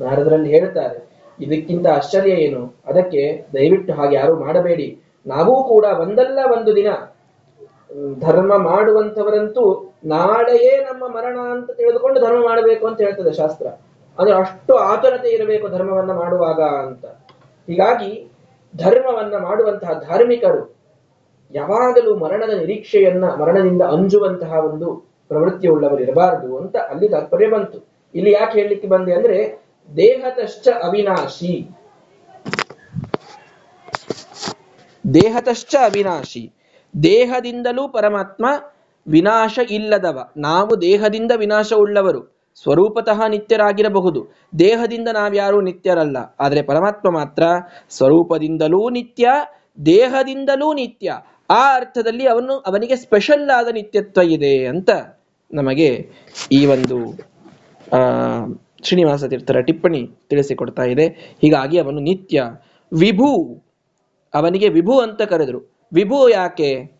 ನಾರದರಲ್ಲಿ 0.00 0.50
ಹೇಳ್ತಾರೆ 0.50 1.08
ಇದಕ್ಕಿಂತ 1.40 1.86
ಆಶ್ಚರ್ಯ 1.86 2.30
ಏನು? 2.30 2.74
ಅದಕ್ಕೆ 2.86 3.46
ದಯವಿಟ್ಟು 3.54 3.92
ಹಾಗೆ 3.92 4.16
ಯಾರು 4.16 4.44
ಮಾಡಬೇಡಿ. 4.44 5.02
ನಾವೂ 5.26 5.64
ಕೂಡ 5.64 5.84
ಒಂದಲ್ಲ 5.84 6.38
ಒಂದು 6.52 6.76
ದಿನ. 6.76 6.86
ಧರ್ಮ 8.20 8.56
ಮಾಡುವಂಥವರಂತೂ 8.56 9.94
ನಾಳೆಯೇ 10.04 10.76
ನಮ್ಮ 10.76 11.16
ಮರಣ 11.16 11.38
ಅಂತ 11.38 11.70
ತಿಳಿದುಕೊಂಡು 11.70 12.20
ಧರ್ಮ 12.20 12.42
ಮಾಡಬೇಕು 12.48 12.86
ಅಂತ 12.86 13.00
ಹೇಳ್ತದೆ 13.00 13.32
ಶಾಸ್ತ್ರ. 13.32 13.66
ಅಂದ್ರೆ 14.18 14.36
ಅಷ್ಟು 14.36 14.74
ಆತುರತೆ 14.74 15.28
ಇರಬೇಕು 15.28 15.68
ಧರ್ಮವನ್ನ 15.68 16.12
ಮಾಡುವಾಗ 16.12 16.60
ಅಂತ. 16.60 17.06
ಹೀಗಾಗಿ 17.68 18.30
ಧರ್ಮವನ್ನ 18.76 19.36
ಮಾಡುವಂತಹ 19.36 19.92
ಧಾರ್ಮಿಕರು 19.92 20.78
ಯಾವಾಗಲೂ 21.50 22.16
ಮರಣದ 22.16 22.50
ನಿರೀಕ್ಷೆಯನ್ನ 22.50 23.24
ಮರಣದಿಂದ 23.24 23.82
ಅಂಜುವಂತಹ 23.82 24.52
ಒಂದು 24.52 25.08
ಪ್ರವೃತ್ತಿಯುಳ್ಳವರು 25.28 26.02
ಇರಬಾರದು 26.02 26.58
ಅಂತ 26.58 26.76
ಅಲ್ಲಿ 26.76 27.08
ತಾತ್ಪರ್ಯ 27.08 27.48
ಬಂತು. 27.48 27.88
ಇಲ್ಲಿ 28.14 28.32
ಯಾಕೆ 28.32 28.60
ಹೇಳಲಿಕ್ಕೆ 28.60 28.88
ಬಂದೆ 28.88 29.14
ಅಂದ್ರೆ, 29.14 29.66
ದೇಹತಶ್ಚ 29.96 30.68
ಅವಿನಾಶಿ. 30.68 31.70
ದೇಹತಶ್ಚ 35.14 35.74
ಅವಿನಾಶಿ. 35.84 36.52
ದೇಹದಿಂದಲೂ 37.02 37.88
ಪರಮಾತ್ಮ 37.88 38.46
ವಿನಾಶ 39.08 39.58
ಇಲ್ಲದವ. 39.70 40.28
ನಾವು 40.36 40.80
ದೇಹದಿಂದ 40.80 41.32
ವಿನಾಶ 41.36 41.72
ಉಳ್ಳವರು 41.72 42.37
ಸ್ವರೂಪತಃ 42.62 43.26
ನಿತ್ಯರಾಗಿರಬಹುದು. 43.28 44.28
ದೇಹದಿಂದ 44.58 45.08
ನಾವ್ಯಾರೂ 45.08 45.60
ನಿತ್ಯರಲ್ಲ. 45.60 46.16
ಆದರೆ 46.40 46.62
ಪರಮಾತ್ಮ 46.62 47.10
ಮಾತ್ರ 47.10 47.42
ಸ್ವರೂಪದಿಂದಲೂ 47.90 48.90
ನಿತ್ಯ, 48.90 49.28
ದೇಹದಿಂದಲೂ 49.86 50.74
ನಿತ್ಯ. 50.74 51.12
ಆ 51.50 51.74
ಅರ್ಥದಲ್ಲಿ 51.74 52.26
ಅವನು, 52.26 52.54
ಅವನಿಗೆ 52.54 52.96
ಸ್ಪೆಷಲ್ 52.96 53.50
ಆದ 53.50 53.68
ನಿತ್ಯತ್ವ 53.68 54.20
ಇದೆ 54.22 54.66
ಅಂತ 54.66 54.90
ನಮಗೆ 55.54 56.10
ಈ 56.52 56.66
ಒಂದು 56.66 57.16
ಶ್ರೀನಿವಾಸ 58.82 59.24
ತೀರ್ಥರ 59.24 59.60
ಟಿಪ್ಪಣಿ 59.60 60.10
ತಿಳಿಸಿಕೊಡ್ತಾ 60.28 60.82
ಇದೆ. 60.82 61.06
ಹೀಗಾಗಿ 61.40 61.78
ಅವನು 61.78 62.00
ನಿತ್ಯ. 62.00 62.44
ವಿಭು, 62.92 63.62
ಅವನಿಗೆ 64.34 64.68
ವಿಭು 64.68 65.00
ಅಂತ 65.00 65.22
ಕರೆದ್ರು. 65.22 65.60
ವಿಭು 65.92 66.28
ಯಾಕೆ? 66.28 66.90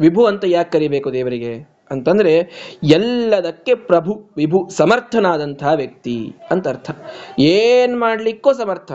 ವಿಭು 0.00 0.24
ಅಂತ 0.24 0.44
ಯಾಕೆ 0.46 0.70
ಕರಿಬೇಕು 0.70 1.12
ದೇವರಿಗೆ? 1.12 1.75
ಅಂತಂದ್ರೆ 1.90 2.50
ಎಲ್ಲದಕ್ಕೆ 2.82 3.74
ಪ್ರಭು, 3.74 4.30
ವಿಭು 4.36 4.68
ಸಮರ್ಥನಾದಂತಹ 4.70 5.72
ವ್ಯಕ್ತಿ 5.74 6.34
ಅಂತ 6.50 6.68
ಅರ್ಥ. 6.68 6.90
ಏನ್ 7.38 8.00
ಮಾಡ್ಲಿಕ್ಕೂ 8.00 8.52
ಸಮರ್ಥ. 8.52 8.92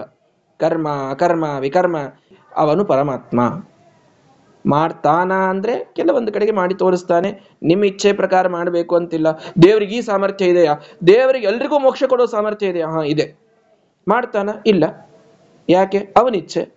ಕರ್ಮ, 0.59 0.89
ಅಕರ್ಮ, 1.09 1.45
ವಿಕರ್ಮ, 1.59 1.97
ಅವನು 2.55 2.85
ಪರಮಾತ್ಮ. 2.85 3.39
ಮಾಡ್ತಾನ 4.65 5.33
ಅಂದ್ರೆ 5.33 5.93
ಕೆಲವೊಂದು 5.93 6.31
ಕಡೆಗೆ 6.31 6.51
ಮಾಡಿ 6.51 6.75
ತೋರಿಸ್ತಾನೆ. 6.75 7.57
ನಿಮ್ಮ 7.63 7.85
ಇಚ್ಛೆ 7.85 8.13
ಪ್ರಕಾರ 8.13 8.47
ಮಾಡಬೇಕು 8.47 8.95
ಅಂತಿಲ್ಲ. 8.95 9.27
ದೇವರಿಗೆ 9.63 9.95
ಈ 9.95 10.01
ಸಾಮರ್ಥ್ಯ 10.01 10.45
ಇದೆಯಾ? 10.45 10.75
ದೇವರಿಗೆ 11.07 11.47
ಎಲ್ರಿಗೂ 11.47 11.79
ಮೋಕ್ಷ 11.79 12.03
ಕೊಡೋ 12.03 12.25
ಸಾಮರ್ಥ್ಯ 12.25 12.67
ಇದೆಯಾ? 12.67 12.87
ಹಾ, 12.87 13.03
ಇದೆ. 13.03 13.35
ಮಾಡ್ತಾನ? 14.07 14.49
ಇಲ್ಲ. 14.65 15.09
ಯಾಕೆ? 15.69 15.97
ಅವನಿಚ್ಛೆ 15.97 16.69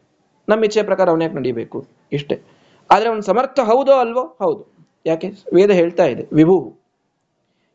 ನಮ್ಮ 0.48 0.64
ಇಚ್ಛೆ 0.64 0.82
ಪ್ರಕಾರ 0.82 1.10
ಅವನ್ಯಾಕೆ 1.10 1.34
ನಡಿಬೇಕು? 1.34 1.86
ಇಷ್ಟೇ. 2.12 2.42
ಆದ್ರೆ 2.90 3.08
ಅವನು 3.08 3.22
ಸಮರ್ಥ 3.22 3.60
ಹೌದೋ 3.60 3.92
ಅಲ್ವೋ? 3.92 4.36
ಹೌದು. 4.42 4.73
ಯಾಕೆ? 5.06 5.28
ವೇದ 5.54 5.70
ಹೇಳ್ತಾ 5.70 6.04
ಇದೆ, 6.04 6.24
ವಿಭು, 6.32 6.76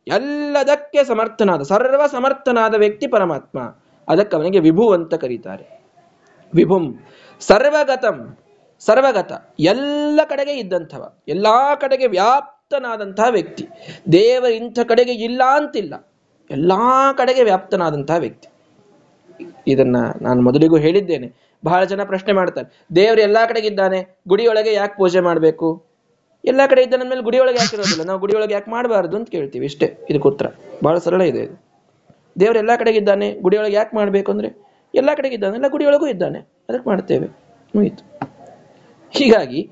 ಎಲ್ಲದಕ್ಕೆ 0.08 1.04
ಸಮರ್ಥನಾದ, 1.04 1.62
ಸರ್ವ 1.62 2.02
ಸಮರ್ಥನಾದ 2.08 2.76
ವ್ಯಕ್ತಿ 2.76 3.08
ಪರಮಾತ್ಮ 3.08 3.60
ಅದಕ್ಕೆ 4.08 4.36
ಅವನಿಗೆ 4.36 4.60
ವಿಭು 4.60 4.94
ಅಂತ 4.94 5.14
ಕರೀತಾರೆ. 5.14 5.66
ವಿಭುಂ, 6.56 6.86
ಸರ್ವಗತಂ, 7.40 8.38
ಸರ್ವಗತ, 8.80 9.32
ಎಲ್ಲ 9.60 10.20
ಕಡೆಗೆ 10.30 10.52
ಇದ್ದಂಥವ, 10.52 11.14
ಎಲ್ಲ 11.28 11.48
ಕಡೆಗೆ 11.76 12.08
ವ್ಯಾಪ್ತನಾದಂತಹ 12.08 13.28
ವ್ಯಕ್ತಿ, 13.30 13.68
ದೇವ 14.12 14.46
ಇಂಥ 14.46 14.80
ಕಡೆಗೆ 14.84 15.12
ಇಲ್ಲ 15.12 15.42
ಅಂತಿಲ್ಲ, 15.56 15.94
ಎಲ್ಲ 16.50 16.72
ಕಡೆಗೆ 17.18 17.44
ವ್ಯಾಪ್ತನಾದಂತಹ 17.44 18.16
ವ್ಯಕ್ತಿ. 18.16 18.50
ಇದನ್ನ 19.68 19.98
ನಾನು 20.22 20.42
ಮೊದಲಿಗೂ 20.42 20.78
ಹೇಳಿದ್ದೇನೆ. 20.78 21.28
ಬಹಳ 21.66 21.84
ಜನ 21.84 22.04
ಪ್ರಶ್ನೆ 22.04 22.34
ಮಾಡ್ತಾರೆ, 22.34 22.86
ದೇವರು 22.96 23.22
ಎಲ್ಲಾ 23.22 23.46
ಕಡೆಗೆ 23.46 23.68
ಇದ್ದಾನೆ, 23.68 24.18
ಗುಡಿಯೊಳಗೆ 24.28 24.74
ಯಾಕೆ 24.74 24.98
ಪೂಜೆ 24.98 25.20
ಮಾಡಬೇಕು? 25.20 25.89
ಎಲ್ಲಾ 26.46 26.68
ಕಡೆ 26.68 26.84
ಇದ್ದ 26.84 26.94
ಮೇಲೆ 26.94 27.22
ಗುಡಿಯೊಳಗೆ 27.22 27.58
ಯಾಕೆ 27.60 27.76
ಇರೋದಿಲ್ಲ 27.76 28.04
ನಾವು 28.04 28.20
ಗುಡಿಯೊಳಗೆ 28.20 28.54
ಯಾಕೆ 28.54 28.72
ಮಾಡಬಾರ್ದು 28.72 29.18
ಅಂತ 29.18 29.30
ಕೇಳ್ತೀವಿ 29.30 29.66
ಇಷ್ಟೇ. 29.66 29.86
ಇದಕ್ಕೆ 29.86 30.28
ಉತ್ತರ. 30.28 30.46
ಬಹಳ 30.84 30.98
ಸರಳ 30.98 31.22
ಇದೆ 31.22 31.40
ಇದು. 31.40 31.64
ದೇವರು 32.40 32.60
ಎಲ್ಲಾ 32.60 32.90
ಇದ್ದಾನೆ. 32.90 33.40
ಗುಡಿಯೊಳಗೆ 33.40 33.76
ಯಾಕೆ 33.76 33.96
ಮಾಡಬೇಕು 33.96 34.32
ಅಂದ್ರೆ 34.32 34.70
ಎಲ್ಲಾ 34.96 35.16
ಕಡೆಗೆ 35.16 35.36
ಇದ್ದಾನೆ. 35.36 35.56
ಎಲ್ಲ 35.56 35.66
ಗುಡಿಯೊಳಗೂ 35.68 36.08
ಇದ್ದಾನೆ. 36.08 36.40
ಅದಕ್ಕೆ 36.40 36.90
ಮಾಡ್ತೇವೆ. 36.90 37.28
ಮುಗೀತು. 37.76 38.20
ಹೀಗಾಗಿ, 39.12 39.70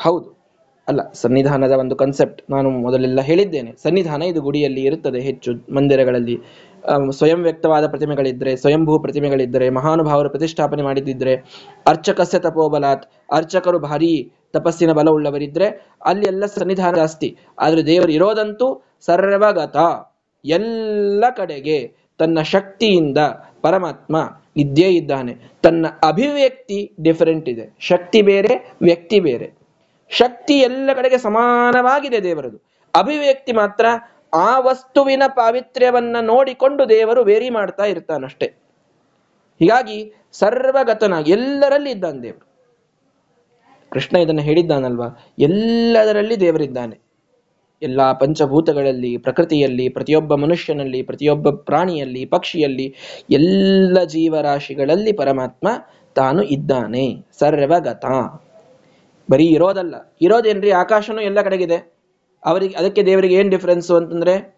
ಹೌದು. 0.00 0.36
ಅಲ್ಲ, 0.88 1.12
ಸನ್ನಿಧಾನದ 1.12 1.70
ಒಂದು 1.70 1.96
ಕನ್ಸೆಪ್ಟ್ 1.96 2.50
ನಾನು 2.50 2.70
ಮೊದಲೆಲ್ಲ 2.70 3.20
ಹೇಳಿದ್ದೇನೆ. 3.20 3.74
ಸನ್ನಿಧಾನ 3.82 4.22
ಇದು 4.22 4.40
ಗುಡಿಯಲ್ಲಿ 4.40 4.82
ಇರುತ್ತದೆ 4.82 5.20
ಹೆಚ್ಚು 5.20 5.74
ಮಂದಿರಗಳಲ್ಲಿ. 5.74 6.38
ಸ್ವಯಂ 7.10 7.42
ವ್ಯಕ್ತವಾದ 7.42 7.86
ಪ್ರತಿಮೆಗಳಿದ್ರೆ, 7.86 8.56
ಸ್ವಯಂಭೂ 8.56 8.98
ಪ್ರತಿಮೆಗಳಿದ್ದರೆ 8.98 9.70
ಮಹಾನುಭಾವರು 9.70 10.30
ಪ್ರತಿಷ್ಠಾಪನೆ 10.30 10.82
ಮಾಡಿದ್ದಿದ್ರೆ, 10.82 11.34
ಅರ್ಚಕಸ್ಯ 11.86 12.38
ತಪೋಬಲಾತ್, 12.38 13.10
ಅರ್ಚಕರು 13.32 13.78
ಭಾರಿ 13.78 14.32
ತಪಸ್ಸಿನ 14.52 14.92
ಬಲ 14.92 15.10
ಉಳ್ಳವರಿದ್ರೆ 15.10 15.86
ಅಲ್ಲಿ 16.04 16.26
ಎಲ್ಲ 16.26 16.46
ಸನ್ನಿಧಾನ 16.46 16.94
ಜಾಸ್ತಿ. 16.94 17.38
ಆದ್ರೆ 17.58 17.86
ದೇವರು 17.86 18.12
ಇರೋದಂತೂ 18.12 18.84
ಸರ್ವಗತ. 19.00 19.76
ಎಲ್ಲ 20.44 21.24
ಕಡೆಗೆ 21.36 21.94
ತನ್ನ 22.18 22.40
ಶಕ್ತಿಯಿಂದ 22.40 23.18
ಪರಮಾತ್ಮ 23.62 24.16
ಇದ್ದೇ 24.56 24.88
ಇದ್ದಾನೆ. 24.88 25.36
ತನ್ನ 25.62 25.86
ಅಭಿವ್ಯಕ್ತಿ 26.08 26.96
ಡಿಫರೆಂಟ್ 27.02 27.48
ಇದೆ. 27.48 27.76
ಶಕ್ತಿ 27.80 28.22
ಬೇರೆ, 28.22 28.72
ವ್ಯಕ್ತಿ 28.82 29.20
ಬೇರೆ. 29.20 29.52
ಶಕ್ತಿ 30.10 30.54
ಎಲ್ಲ 30.54 30.90
ಕಡೆಗೆ 30.94 31.18
ಸಮಾನವಾಗಿದೆ 31.18 32.22
ದೇವರದು. 32.22 32.56
ಅಭಿವ್ಯಕ್ತಿ 32.94 33.52
ಮಾತ್ರ 33.52 33.86
ಆ 34.34 34.58
ವಸ್ತುವಿನ 34.60 35.22
ಪಾವಿತ್ರ್ಯವನ್ನ 35.28 36.16
ನೋಡಿಕೊಂಡು 36.20 36.88
ದೇವರು 36.88 37.24
ವೇರಿ 37.24 37.50
ಮಾಡ್ತಾ 37.50 37.84
ಇರ್ತಾನಷ್ಟೇ. 37.84 38.46
ಹೀಗಾಗಿ 39.60 40.12
ಸರ್ವಗತನಾಗಿ 40.32 41.32
ಎಲ್ಲರಲ್ಲಿ 41.32 41.90
ಇದ್ದಾನೆ 41.90 42.22
ದೇವರು. 42.22 42.45
ಕೃಷ್ಣ 43.96 44.16
ಇದನ್ನು 44.16 44.42
ಹೇಳಿದ್ದಾನಲ್ವಾ? 44.42 45.26
ಎಲ್ಲದರಲ್ಲಿ 45.38 46.40
ದೇವರಿದ್ದಾನೆ. 46.40 46.98
ಎಲ್ಲ 47.82 48.12
ಪಂಚಭೂತಗಳಲ್ಲಿ, 48.12 49.16
ಪ್ರಕೃತಿಯಲ್ಲಿ, 49.16 49.88
ಪ್ರತಿಯೊಬ್ಬ 49.88 50.34
ಮನುಷ್ಯನಲ್ಲಿ, 50.34 51.02
ಪ್ರತಿಯೊಬ್ಬ 51.02 51.50
ಪ್ರಾಣಿಯಲ್ಲಿ, 51.50 52.24
ಪಕ್ಷಿಯಲ್ಲಿ, 52.24 52.94
ಎಲ್ಲ 53.30 54.04
ಜೀವರಾಶಿಗಳಲ್ಲಿ 54.04 55.12
ಪರಮಾತ್ಮ 55.12 55.68
ತಾನು 56.14 56.42
ಇದ್ದಾನೆ. 56.42 57.24
ಸರ್ವಗತ. 57.38 58.04
ಬರೀ 59.30 59.46
ಇರೋದಲ್ಲ. 59.46 60.14
ಇರೋದೇನ್ರಿ? 60.22 60.70
ಆಕಾಶನೂ 60.70 61.20
ಎಲ್ಲ 61.20 61.42
ಕಡೆಗಿದೆ. 61.42 61.94
ಅವರಿಗೆ, 62.44 62.74
ಅದಕ್ಕೆ 62.74 63.02
ದೇವರಿಗೆ 63.02 63.34
ಏನ್ 63.34 63.50
ಡಿಫ್ರೆನ್ಸು 63.50 63.96
ಅಂತಂದ್ರೆ, 63.96 64.56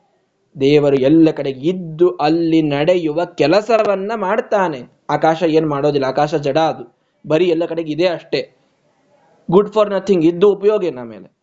ದೇವರು 0.60 0.96
ಎಲ್ಲ 0.96 1.30
ಕಡೆಗೆ 1.30 1.68
ಇದ್ದು 1.68 2.10
ಅಲ್ಲಿ 2.10 2.62
ನಡೆಯುವ 2.62 3.24
ಕೆಲಸವನ್ನ 3.24 4.12
ಮಾಡ್ತಾನೆ. 4.14 4.82
ಆಕಾಶ 5.10 5.42
ಏನ್ 5.46 5.68
ಮಾಡೋದಿಲ್ಲ. 5.68 6.06
ಆಕಾಶ 6.06 6.34
ಜಡ 6.34 6.58
ಅದು. 6.58 6.98
ಬರೀ 7.28 7.44
ಎಲ್ಲ 7.44 7.64
ಕಡೆಗೆ 7.64 7.92
ಇದೆ 7.92 8.06
ಅಷ್ಟೇ. 8.06 8.57
ಗುಡ್ 9.50 9.72
ಫಾರ್ 9.72 9.90
ನಥಿಂಗ್ 9.90 10.24
ಇದ್ದು 10.24 10.52
ಉಪಯೋಗ 10.52 10.84
ಏನ 10.84 11.02
ಮೇಲೆ 11.02 11.38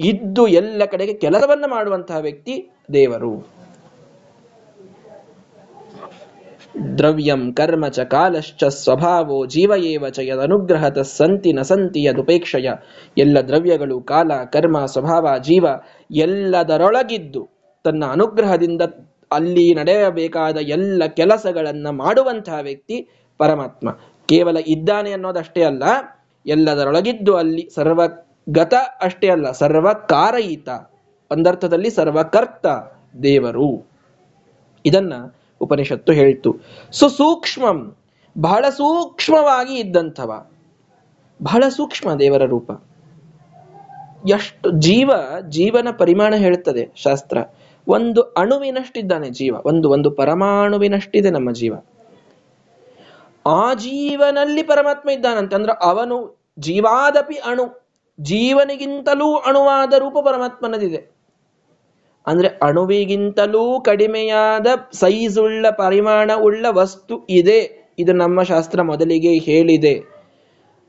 ಇದ್ದು 0.00 0.46
ಎಲ್ಲ 0.46 0.82
ಕಡೆಗೆ 0.84 1.14
ಕೆಲಸವನ್ನ 1.14 1.64
ಮಾಡುವಂತಹ 1.68 2.16
ವ್ಯಕ್ತಿ 2.16 2.70
ದೇವರು. 2.92 3.48
ದ್ರವ್ಯಂ 6.98 7.52
ಕರ್ಮ 7.52 7.88
ಚ 7.88 8.00
ಕಾಲಶ್ಚ 8.00 8.64
ಸ್ವಭಾವೋ 8.64 9.46
ಜೀವ 9.46 9.72
ಏವ 9.78 10.08
ಚ 10.08 10.18
ಯದನುಗ್ರಹತ 10.18 10.98
ಸಂತಿ 10.98 11.52
ನ 11.52 11.62
ಸಂತಿ 11.62 12.02
ಯದುಪೇಕ್ಷಯ. 12.02 12.68
ಎಲ್ಲ 13.18 13.38
ದ್ರವ್ಯಗಳು, 13.40 14.00
ಕಾಲ, 14.00 14.32
ಕರ್ಮ, 14.44 14.84
ಸ್ವಭಾವ, 14.84 15.38
ಜೀವ 15.38 15.66
ಎಲ್ಲದರೊಳಗಿದ್ದು 16.10 17.48
ತನ್ನ 17.84 18.04
ಅನುಗ್ರಹದಿಂದ 18.04 18.82
ಅಲ್ಲಿ 19.32 19.74
ನಡೆಯಬೇಕಾದ 19.74 20.56
ಎಲ್ಲ 20.56 21.06
ಕೆಲಸಗಳನ್ನ 21.06 21.88
ಮಾಡುವಂತಹ 21.90 22.58
ವ್ಯಕ್ತಿ 22.62 23.08
ಪರಮಾತ್ಮ. 23.38 23.90
ಕೇವಲ 24.26 24.56
ಇದ್ದಾನೆ 24.66 25.12
ಅನ್ನೋದಷ್ಟೇ 25.12 25.62
ಅಲ್ಲ 25.62 25.82
ಎಲ್ಲದರೊಳಗಿದ್ದು 26.46 27.36
ಅಲ್ಲಿ 27.36 27.70
ಸರ್ವಗತ 27.74 28.74
ಅಷ್ಟೇ 29.02 29.28
ಅಲ್ಲ, 29.28 29.50
ಸರ್ವಕಾರಯಿತ. 29.50 30.68
ಒಂದರ್ಥದಲ್ಲಿ 31.30 31.90
ಸರ್ವಕರ್ತ 31.90 32.66
ದೇವರು. 33.22 33.90
ಇದನ್ನ 34.86 35.12
ಉಪನಿಷತ್ತು 35.60 36.12
ಹೇಳ್ತು. 36.12 36.56
ಸುಸೂಕ್ಷ್ಮಂ, 36.92 37.96
ಬಹಳ 38.38 38.64
ಸೂಕ್ಷ್ಮವಾಗಿ 38.70 39.74
ಇದ್ದಂಥವ. 39.74 40.46
ಬಹಳ 41.42 41.64
ಸೂಕ್ಷ್ಮ 41.68 42.14
ದೇವರ 42.14 42.42
ರೂಪ. 42.42 42.70
ಎಷ್ಟು 44.26 44.70
ಜೀವ, 44.70 45.10
ಜೀವನ 45.48 45.88
ಪರಿಮಾಣ 45.98 46.34
ಹೇಳುತ್ತದೆ 46.34 46.88
ಶಾಸ್ತ್ರ. 46.96 47.38
ಒಂದು 47.88 48.22
ಅಣುವಿನಷ್ಟಿದ್ದಾನೆ 48.22 49.30
ಜೀವ. 49.30 49.56
ಒಂದು 49.64 49.90
ಒಂದು 49.90 50.10
ಪರಮಾಣುವಿನಷ್ಟಿದೆ 50.10 51.30
ನಮ್ಮ 51.30 51.52
ಜೀವ. 51.52 51.74
ಆ 53.46 53.74
ಜೀವನಲ್ಲಿ 53.74 54.62
ಪರಮಾತ್ಮ 54.62 55.10
ಇದ್ದಾನಂತಂದ್ರೆ 55.10 55.72
ಅವನು 55.82 56.16
ಜೀವಾದಪಿ 56.58 57.34
ಅಣು, 57.34 57.64
ಜೀವನಿಗಿಂತಲೂ 58.18 59.36
ಅಣುವಾದ 59.36 59.92
ರೂಪ 59.98 60.16
ಪರಮಾತ್ಮನದಿದೆ. 60.24 61.00
ಅಂದ್ರೆ 62.26 62.48
ಅಣುವಿಗಿಂತಲೂ 62.48 63.80
ಕಡಿಮೆಯಾದ 63.80 64.66
ಸೈಜ್ 64.92 65.38
ಉಳ್ಳ 65.38 65.66
ಪರಿಮಾಣ 65.70 66.30
ಉಳ್ಳ 66.42 66.66
ವಸ್ತು 66.70 67.26
ಇದೆ. 67.30 67.58
ಇದು 67.98 68.12
ನಮ್ಮ 68.12 68.42
ಶಾಸ್ತ್ರ 68.42 68.82
ಮೊದಲಿಗೆ 68.82 69.32
ಹೇಳಿದೆ. 69.38 69.94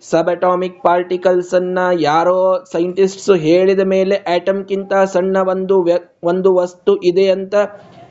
ಸಬ್ 0.04 0.30
ಅಟಾಮಿಕ್ 0.30 0.84
ಪಾರ್ಟಿಕಲ್ಸ್ 0.84 1.54
ಅನ್ನ 1.54 1.80
ಯಾರೋ 2.00 2.40
ಸೈಂಟಿಸ್ಟ್ಸ್ 2.72 3.32
ಹೇಳಿದ 3.38 3.80
ಮೇಲೆ 3.80 4.16
ಆಟಮ್ಗಿಂತ 4.36 4.94
ಸಣ್ಣ 5.14 5.38
ಒಂದು 5.38 5.78
ಒಂದು 6.24 6.56
ವಸ್ತು 6.56 6.94
ಇದೆ 7.02 7.30
ಅಂತ 7.30 7.56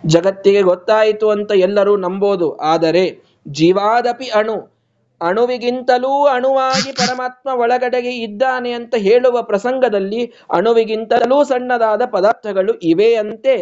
ಜಗತ್ತಿಗೆ 0.06 0.62
ಗೊತ್ತಾಯಿತು 0.62 1.28
ಅಂತ 1.28 1.50
ಎಲ್ಲರೂ 1.56 1.96
ನಂಬೋದು. 1.96 2.48
ಆದರೆ 2.72 3.04
ಜೀವಾದಪಿ 3.48 4.26
ಅಣು. 4.30 4.76
ಅಣುವಿಗಿಂತಲೂ 5.20 6.26
ಅಣುವಾಗಿ 6.26 6.92
ಪರಮಾತ್ಮ 6.92 7.50
ಒಳಗಡೆಗೆ 7.54 8.10
ಇದ್ದಾನೆ 8.10 8.72
ಅಂತ 8.72 8.94
ಹೇಳುವ 8.98 9.42
ಪ್ರಸಂಗದಲ್ಲಿ 9.42 10.26
ಅಣುವಿಗಿಂತಲೂ 10.50 11.44
ಸಣ್ಣದಾದ 11.44 12.02
ಪದಾರ್ಥಗಳು 12.04 12.72
ಇವೆ 12.72 13.14
ಅಂತೆ 13.14 13.54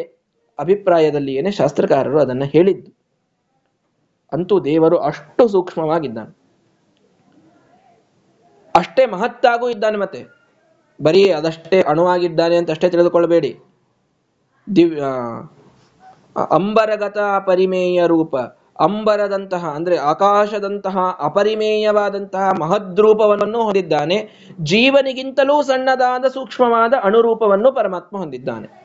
ಅಭಿಪ್ರಾಯದಲ್ಲಿ 0.59 1.35
ಏನೇ 1.35 1.51
ಶಾಸ್ತ್ರಕಾರರು 1.51 2.21
ಅದನ್ನ 2.21 2.43
ಹೇಳಿದ್ದು. 2.45 2.97
ಅಂತೂ 4.33 4.61
ದೇವರು 4.61 4.99
ಅಷ್ಟು 4.99 5.49
ಸೂಕ್ಷ್ಮವಾಗಿದ್ದಾನೆ. 5.49 6.45
ಅಷ್ಟೇ 8.77 9.07
ಮಹತ್ತಾಗೂ 9.07 9.71
ಇದ್ದಾನೆ 9.71 9.97
ಮತ್ತೆ. 9.97 10.27
ಬರೀ 11.03 11.31
ಅದಷ್ಟೇ 11.31 11.83
ಅಣುವಾಗಿದ್ದಾನೆ 11.83 12.57
ಅಂತ 12.57 12.71
ಅಷ್ಟೇ 12.71 12.91
ತಿಳಿದುಕೊಳ್ಳಬೇಡಿ. 12.91 13.59
ದಿವ್ಯ 14.77 15.01
ಅಂಬರಗತ 16.51 17.19
ಪರಿಮೇಯ 17.47 18.07
ರೂಪ. 18.07 18.37
ಅಂಬರದಂತಹ, 18.81 19.67
ಅಂದ್ರೆ 19.67 19.97
ಆಕಾಶದಂತಹ 19.97 20.97
ಅಪರಿಮೇಯವಾದಂತಹ 21.23 22.51
ಮಹದ್ರೂಪವನ್ನು 22.61 23.63
ಹೊಂದಿದ್ದಾನೆ. 23.63 24.49
ಜೀವನಿಗಿಂತಲೂ 24.61 25.63
ಸಣ್ಣದಾದ 25.63 26.25
ಸೂಕ್ಷ್ಮವಾದ 26.25 26.95
ಅಣುರೂಪವನ್ನು 27.05 27.73
ಪರಮಾತ್ಮ 27.73 28.19
ಹೊಂದಿದ್ದಾನೆ. 28.19 28.85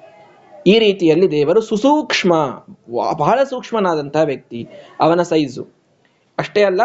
ಈ 0.67 0.79
ರೀತಿಯಲ್ಲಿ 0.79 1.31
ದೇವರು 1.31 1.61
ಸುಸೂಕ್ಷ್ಮ 1.61 2.33
ಬಹಳ 3.17 3.43
ಸೂಕ್ಷ್ಮನಾದಂತಹ 3.43 4.21
ವ್ಯಕ್ತಿ, 4.21 4.69
ಅವನ 4.99 5.21
ಸೈಜು. 5.21 5.67
ಅಷ್ಟೇ 6.37 6.63
ಅಲ್ಲ, 6.63 6.81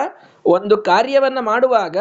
ಒಂದು 0.47 0.77
ಕಾರ್ಯವನ್ನ 0.77 1.39
ಮಾಡುವಾಗ 1.41 1.97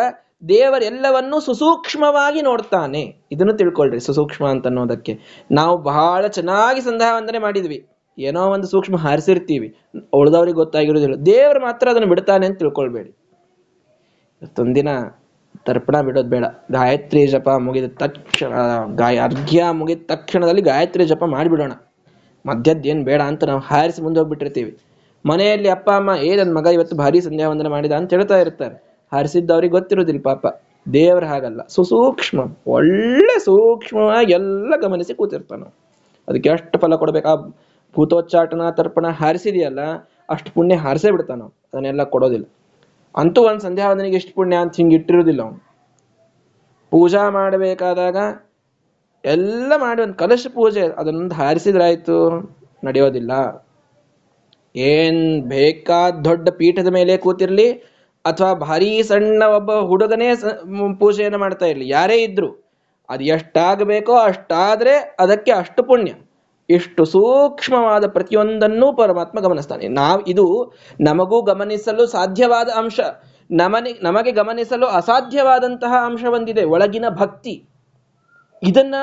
ದೇವರೆಲ್ಲವನ್ನೂ 0.50 1.40
ಸುಸೂಕ್ಷ್ಮವಾಗಿ 1.40 2.42
ನೋಡ್ತಾನೆ. 2.42 3.02
ಇದನ್ನು 3.32 3.54
ತಿಳ್ಕೊಳ್ರಿ 3.54 4.00
ಸುಸೂಕ್ಷ್ಮ 4.00 4.48
ಅಂತ 4.48 4.68
ಅನ್ನೋದಕ್ಕೆ 4.68 5.20
ನಾವು 5.52 5.78
ಬಹಳ 5.78 6.28
ಚೆನ್ನಾಗಿ 6.28 6.82
ಸಂಧ್ಯಾವಂದನೆ 6.82 7.16
ವಂದನೆ 7.16 7.40
ಮಾಡಿದ್ವಿ. 7.40 7.88
ಏನೋ 8.18 8.42
ಒಂದು 8.48 8.68
ಸೂಕ್ಷ್ಮ 8.68 8.98
ಹಾರಿಸಿರ್ತೀವಿ. 8.98 9.76
ಉಳಿದವ್ರಿಗೆ 10.14 10.56
ಗೊತ್ತಾಗಿರೋದಿಲ್ಲ. 10.56 11.16
ದೇವರು 11.16 11.62
ಮಾತ್ರ 11.62 11.90
ಅದನ್ನು 11.90 12.08
ಬಿಡ್ತಾನೆ 12.08 12.46
ಅಂತ 12.46 12.60
ತಿಳ್ಕೊಳ್ಬೇಡಿ. 12.60 13.10
ಇವತ್ತೊಂದಿನ 14.42 14.88
ತರ್ಪಣ 15.66 16.02
ಬಿಡೋದು 16.02 16.30
ಬೇಡ. 16.30 16.46
ಗಾಯತ್ರಿ 16.72 17.28
ಜಪ 17.28 17.50
ಮುಗಿದ 17.50 17.86
ತಕ್ಷಣ, 18.00 18.54
ಗಾಯ, 18.96 19.20
ಅರ್ಘ್ಯ 19.20 19.66
ಮುಗಿದ 19.72 19.98
ತಕ್ಷಣದಲ್ಲಿ 20.06 20.62
ಗಾಯತ್ರಿ 20.62 21.06
ಜಪ 21.06 21.24
ಮಾಡಿಬಿಡೋಣ. 21.24 21.72
ಮಧ್ಯದ್ದೇನು 22.46 23.04
ಬೇಡ 23.04 23.22
ಅಂತ 23.22 23.44
ನಾವು 23.44 23.60
ಹಾರಿಸಿ 23.60 24.02
ಮುಂದೆ 24.02 24.20
ಹೋಗ್ಬಿಟ್ಟಿರ್ತೀವಿ. 24.20 24.78
ಮನೆಯಲ್ಲಿ 25.26 25.70
ಅಪ್ಪ, 25.70 25.90
ಅಮ್ಮ, 25.90 26.10
ಏ 26.22 26.36
ನನ್ನ 26.36 26.58
ಮಗ 26.58 26.66
ಇವತ್ತು 26.66 26.96
ಭಾರಿ 26.96 27.22
ಸಂಧ್ಯಾ 27.22 27.50
ವಂದನೆ 27.50 27.70
ಮಾಡಿದ 27.70 27.92
ಅಂತ 27.92 28.14
ಹೇಳ್ತಾ 28.14 28.38
ಇರ್ತಾರೆ. 28.38 28.98
ಹಾರಿಸಿದ್ದವ್ರಿಗೆ 29.12 29.72
ಗೊತ್ತಿರೋದಿಲ್ಲ 29.72 30.22
ಪಾಪ. 30.22 30.46
ದೇವ್ರ 30.94 31.26
ಹಾಗಲ್ಲ. 31.26 31.62
ಸುಸೂಕ್ಷ್ಮ, 31.70 32.40
ಒಳ್ಳೆ 32.68 33.40
ಸೂಕ್ಷ್ಮವಾಗಿ 33.40 34.34
ಎಲ್ಲ 34.34 34.74
ಗಮನಿಸಿ 34.82 35.14
ಕೂತಿರ್ತಾನ 35.14 35.64
ಅದಕ್ಕೆ 36.28 36.50
ಎಷ್ಟು 36.50 36.80
ಫಲ 36.80 36.96
ಕೊಡ್ಬೇಕಾ? 36.96 37.56
ಭೂತೋಚ್ಚಾಟನ 37.96 38.70
ತರ್ಪಣ 38.70 39.08
ಹಾರಿಸಿದೆಯಲ್ಲ, 39.08 39.80
ಅಷ್ಟು 40.30 40.54
ಪುಣ್ಯ 40.54 40.76
ಹಾರಿಸೇ 40.76 41.12
ಬಿಡ್ತಾನ 41.12 41.42
ಅದನ್ನೆಲ್ಲ 41.42 42.04
ಕೊಡೋದಿಲ್ಲ. 42.04 42.46
ಅಂತೂ 43.16 43.42
ಒಂದು 43.42 43.60
ಸಂಧ್ಯಾ 43.60 43.90
ವಂದನೆಗೆ 43.90 44.16
ಎಷ್ಟು 44.16 44.34
ಪುಣ್ಯ 44.34 44.56
ಅಂತ 44.56 44.76
ಹಿಂಗೆ 44.76 44.96
ಇಟ್ಟಿರೋದಿಲ್ಲ 44.96 45.42
ಅವನು. 45.42 45.60
ಪೂಜಾ 46.92 47.30
ಮಾಡಬೇಕಾದಾಗ 47.30 48.18
ಎಲ್ಲ 49.26 49.74
ಮಾಡಿ 49.78 50.02
ಒಂದು 50.02 50.14
ಕಲಶ 50.14 50.48
ಪೂಜೆ, 50.54 50.82
ಅದನ್ನೊಂದು 50.82 51.36
ಹಾರಿಸಿದ್ರಾಯ್ತು, 51.36 52.18
ನಡೆಯೋದಿಲ್ಲ. 52.84 53.32
ಏನ್ 54.76 55.50
ಬೇಕಾದ 55.50 56.14
ದೊಡ್ಡ 56.14 56.50
ಪೀಠದ 56.50 56.88
ಮೇಲೆ 56.88 57.18
ಕೂತಿರ್ಲಿ, 57.18 57.72
ಅಥವಾ 58.26 58.54
ಭಾರಿ 58.54 59.04
ಸಣ್ಣ 59.04 59.44
ಒಬ್ಬ 59.44 59.72
ಹುಡುಗನೇ 59.72 60.30
ಪೂಜೆಯನ್ನು 61.00 61.38
ಮಾಡ್ತಾ 61.38 61.66
ಇರ್ಲಿ. 61.66 61.90
ಯಾರೇ 61.90 62.18
ಇದ್ರು. 62.18 62.50
ಅದು 63.10 63.24
ಎಷ್ಟಾಗಬೇಕೋ 63.24 64.14
ಅಷ್ಟಾದ್ರೆ 64.14 65.16
ಅದಕ್ಕೆ 65.20 65.52
ಅಷ್ಟು 65.52 65.84
ಪುಣ್ಯ. 65.84 66.14
ಇಷ್ಟು 66.70 67.06
ಸೂಕ್ಷ್ಮವಾದ 67.06 68.08
ಪ್ರತಿಯೊಂದನ್ನೂ 68.08 68.94
ಪರಮಾತ್ಮ 68.94 69.40
ಗಮನಿಸ್ತಾನೆ. 69.40 69.88
ನಾವು 69.88 70.22
ಇದು 70.22 70.74
ನಮಗೂ 71.02 71.42
ಗಮನಿಸಲು 71.42 72.08
ಸಾಧ್ಯವಾದ 72.08 72.70
ಅಂಶ. 72.70 73.00
ನಮನೆ, 73.52 74.00
ನಮಗೆ 74.04 74.32
ಗಮನಿಸಲು 74.32 74.88
ಅಸಾಧ್ಯವಾದಂತಹ 74.88 75.94
ಅಂಶ 76.06 76.24
ಒಂದಿದೆ, 76.24 76.64
ಒಳಗಿನ 76.64 77.06
ಭಕ್ತಿ. 77.10 77.66
ಇದನ್ನ 78.64 78.96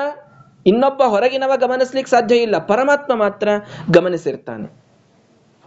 ಇನ್ನೊಬ್ಬ 0.65 1.03
ಹೊರಗಿನವ 1.03 1.51
ಗಮನಿಸ್ಲಿಕ್ಕೆ 1.57 2.11
ಸಾಧ್ಯ 2.11 2.35
ಇಲ್ಲ. 2.35 2.57
ಪರಮಾತ್ಮ 2.57 3.15
ಮಾತ್ರ 3.15 3.49
ಗಮನಿಸಿರ್ತಾನೆ. 3.93 4.81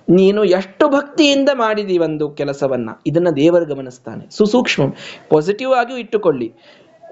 ನೀನು 0.09 0.45
ಎಷ್ಟು 0.45 0.89
ಭಕ್ತಿಯಿಂದ 0.89 1.49
ಮಾಡಿದಿ 1.55 1.99
ಒಂದು 1.99 2.31
ಕೆಲಸವನ್ನ, 2.31 2.91
ಇದನ್ನ 3.07 3.29
ದೇವರು 3.37 3.65
ಗಮನಿಸ್ತಾನೆ. 3.65 4.31
ಸುಸೂಕ್ಷ್ಮ. 4.31 4.83
ಪಾಸಿಟಿವ್ 5.31 5.73
ಆಗಿಯೂ 5.73 5.99
ಇಟ್ಟುಕೊಳ್ಳಿ. 5.99 6.55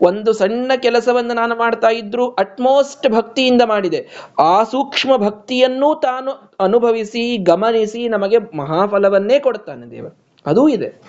ಒಂದು 0.03 0.33
ಸಣ್ಣ 0.33 0.73
ಕೆಲಸವನ್ನು 0.77 1.35
ನಾನು 1.35 1.57
ಮಾಡ್ತಾ 1.57 1.89
ಇದ್ರು 1.89 2.31
ಅಟ್ಮೋಸ್ಟ್ 2.31 3.11
ಭಕ್ತಿಯಿಂದ 3.11 3.63
ಮಾಡಿದೆ. 3.63 4.09
ಆ 4.41 4.63
ಸೂಕ್ಷ್ಮ 4.63 5.17
ಭಕ್ತಿಯನ್ನೂ 5.17 5.95
ತಾನು 5.95 6.57
ಅನುಭವಿಸಿ, 6.61 7.37
ಗಮನಿಸಿ 7.37 8.09
ನಮಗೆ 8.09 8.39
ಮಹಾಫಲವನ್ನೇ 8.57 9.39
ಕೊಡ್ತಾನೆ 9.39 9.91
ದೇವರು. 9.91 10.19
ಅದೂ 10.47 10.69
ಇದೆ. 10.69 11.03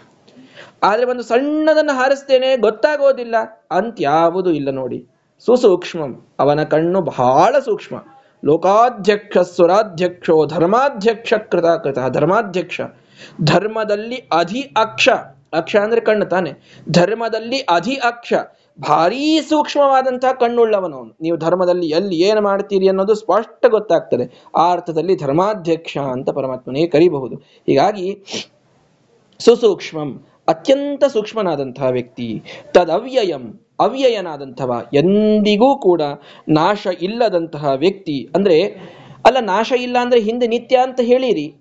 ಆದ್ರೆ 0.83 1.05
ಒಂದು 1.05 1.23
ಸಣ್ಣದನ್ನು 1.23 1.93
ಹಾರಿಸ್ತೇನೆ, 1.93 2.57
ಗೊತ್ತಾಗೋದಿಲ್ಲ. 2.57 3.35
ಅಂತ್ಯಾವುದು 3.71 4.51
ಇಲ್ಲ 4.51 4.69
ನೋಡಿ. 4.71 5.07
ಸುಸೂಕ್ಷ್ಮಂ. 5.45 6.27
ಅವನ 6.39 6.63
ಕಣ್ಣು 6.63 7.01
ಬಹಳ 7.01 7.59
ಸೂಕ್ಷ್ಮ. 7.59 7.95
ಲೋಕಾಧ್ಯಕ್ಷ 8.45 9.37
ಸ್ವರಾಧ್ಯಕ್ಷೋ 9.37 10.45
ಧರ್ಮಾಧ್ಯಕ್ಷ 10.45 11.33
ಕೃತ 11.33 11.65
ಕೃತ 11.65 11.99
ಧರ್ಮಾಧ್ಯಕ್ಷ. 12.09 12.81
ಧರ್ಮದಲ್ಲಿ 13.41 14.15
ಅಧಿ 14.15 14.61
ಅಕ್ಷ 14.61 15.09
ಅಕ್ಷ 15.53 15.75
ಅಂದ್ರೆ 15.75 16.01
ಕಣ್ಣು 16.01 16.25
ತಾನೆ. 16.25 16.53
ಧರ್ಮದಲ್ಲಿ 16.89 17.59
ಅಧಿ 17.59 17.95
ಅಕ್ಷ 17.95 18.33
ಭಾರೀ 18.81 19.41
ಸೂಕ್ಷ್ಮವಾದಂತಹ 19.41 20.31
ಕಣ್ಣುಳ್ಳವನು 20.31 21.17
ನೀವು 21.21 21.37
ಧರ್ಮದಲ್ಲಿ 21.37 21.87
ಎಲ್ಲಿ 21.87 22.15
ಏನು 22.15 22.41
ಮಾಡ್ತೀರಿ 22.41 22.87
ಅನ್ನೋದು 22.87 23.15
ಸ್ಪಷ್ಟ 23.15 23.65
ಗೊತ್ತಾಗ್ತದೆ. 23.65 24.43
ಆ 24.55 24.71
ಅರ್ಥದಲ್ಲಿ 24.71 25.15
ಧರ್ಮಾಧ್ಯಕ್ಷ 25.15 25.97
ಅಂತ 25.97 26.29
ಪರಮಾತ್ಮನೇ 26.29 26.87
ಕರಿಬಹುದು. 26.87 27.35
ಹೀಗಾಗಿ 27.35 28.23
ಸುಸೂಕ್ಷ್ಮಂ, 29.39 30.25
ಅತ್ಯಂತ 30.47 31.03
ಸೂಕ್ಷ್ಮನಾದಂತಹ 31.03 31.85
ವ್ಯಕ್ತಿ, 31.89 32.43
ತದವ್ಯಯಂ, 32.71 33.67
ಅವ್ಯಯನಾದಂಥವ, 33.79 34.85
ಎಂದಿಗೂ 34.93 35.79
ಕೂಡ 35.79 36.01
ನಾಶ 36.49 36.87
ಇಲ್ಲದಂತಹ 37.01 37.71
ವ್ಯಕ್ತಿ. 37.75 38.29
ಅಂದ್ರೆ, 38.35 38.63
ಅಲ್ಲ, 39.25 39.37
ನಾಶ 39.39 39.73
ಇಲ್ಲ 39.77 39.97
ಅಂದ್ರೆ 40.01 40.21
ಹಿಂದೆ 40.21 40.47
ನಿತ್ಯ 40.47 40.77
ಅಂತ 40.77 40.99
ಹೇಳಿರಿ. 40.99 41.55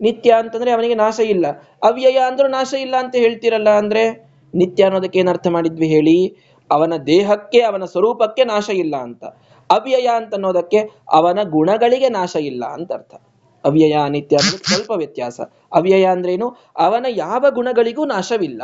ನಿತ್ಯ 0.00 0.32
ಅಂತಂದ್ರೆ 0.32 0.70
ಅವನಿಗೆ 0.70 0.94
ನಾಶ 0.94 1.20
ಇಲ್ಲ. 1.20 1.46
ಅವ್ಯಯ 1.82 2.18
ಅಂದ್ರೂ 2.18 2.48
ನಾಶ 2.48 2.74
ಇಲ್ಲ 2.80 2.96
ಅಂತ 2.96 3.16
ಹೇಳ್ತೀರಲ್ಲ 3.16 3.70
ಅಂದ್ರೆ? 3.70 4.29
ನಿತ್ಯ 4.54 4.84
ಅನ್ನೋದಕ್ಕೆ 4.84 5.18
ಏನ್ 5.18 5.28
ಅರ್ಥ 5.28 5.46
ಮಾಡಿದ್ವಿ 5.46 5.86
ಹೇಳಿ? 5.86 6.36
ಅವನ 6.70 6.92
ದೇಹಕ್ಕೆ, 6.96 7.60
ಅವನ 7.60 7.84
ಸ್ವರೂಪಕ್ಕೆ 7.84 8.44
ನಾಶ 8.44 8.68
ಇಲ್ಲ 8.68 8.96
ಅಂತ. 8.96 9.24
ಅವ್ಯಯ 9.70 10.08
ಅಂತ 10.16 10.34
ಅನ್ನೋದಕ್ಕೆ 10.34 10.90
ಅವನ 11.12 11.38
ಗುಣಗಳಿಗೆ 11.42 12.08
ನಾಶ 12.08 12.36
ಇಲ್ಲ 12.36 12.64
ಅಂತ 12.64 12.92
ಅರ್ಥ. 12.92 13.14
ಅವ್ಯಯ, 13.64 13.96
ನಿತ್ಯ 14.08 14.36
ಅಂದ್ರೆ 14.36 14.56
ಸ್ವಲ್ಪ 14.56 14.90
ವ್ಯತ್ಯಾಸ. 14.90 15.40
ಅವ್ಯಯ 15.72 16.04
ಅಂದ್ರೇನು? 16.04 16.56
ಅವನ 16.76 17.06
ಯಾವ 17.08 17.46
ಗುಣಗಳಿಗೂ 17.50 18.04
ನಾಶವಿಲ್ಲ. 18.04 18.62